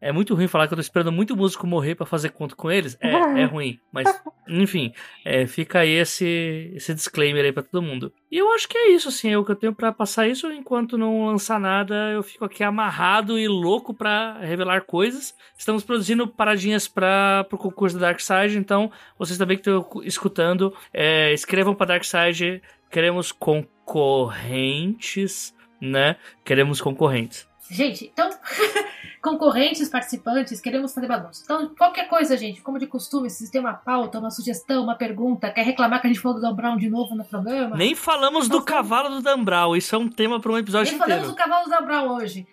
[0.00, 2.70] É muito ruim falar que eu tô esperando muito músico morrer para fazer conto com
[2.70, 2.96] eles.
[3.00, 3.78] É, é ruim.
[3.92, 4.08] Mas,
[4.48, 4.94] enfim,
[5.24, 8.10] é, fica aí esse, esse disclaimer aí pra todo mundo.
[8.30, 10.50] E eu acho que é isso, assim, é o que eu tenho para passar isso.
[10.50, 15.36] Enquanto não lançar nada, eu fico aqui amarrado e louco para revelar coisas.
[15.58, 20.74] Estamos produzindo paradinhas para o concurso da Dark Side, então vocês também que estão escutando,
[20.94, 22.62] é, escrevam para Dark Side.
[22.90, 26.16] Queremos concorrentes, né?
[26.44, 27.48] Queremos concorrentes.
[27.70, 28.28] Gente, então,
[29.22, 31.42] concorrentes, participantes, queremos fazer bagunça.
[31.44, 35.52] Então, qualquer coisa, gente, como de costume, se tem uma pauta, uma sugestão, uma pergunta,
[35.52, 37.76] quer reclamar que a gente falou do Dan Brown de novo no programa.
[37.76, 41.00] Nem falamos do cavalo do Dan Brown, isso é um tema para um episódio Nem
[41.00, 41.22] inteiro.
[41.22, 42.44] falamos do cavalo do Dan Brown hoje.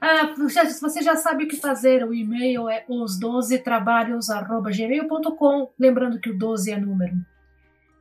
[0.00, 6.72] Ah, você já sabe o que fazer, o e-mail é os12trabalhos.gmail.com, lembrando que o 12
[6.72, 7.14] é número.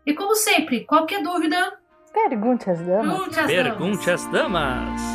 [0.06, 1.78] E como sempre, qualquer dúvida...
[2.16, 3.18] Pergunte às damas.
[3.18, 5.15] Pergunte às Pergunte damas.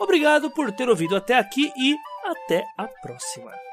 [0.00, 1.94] Obrigado por ter ouvido até aqui e
[2.24, 3.69] até a próxima.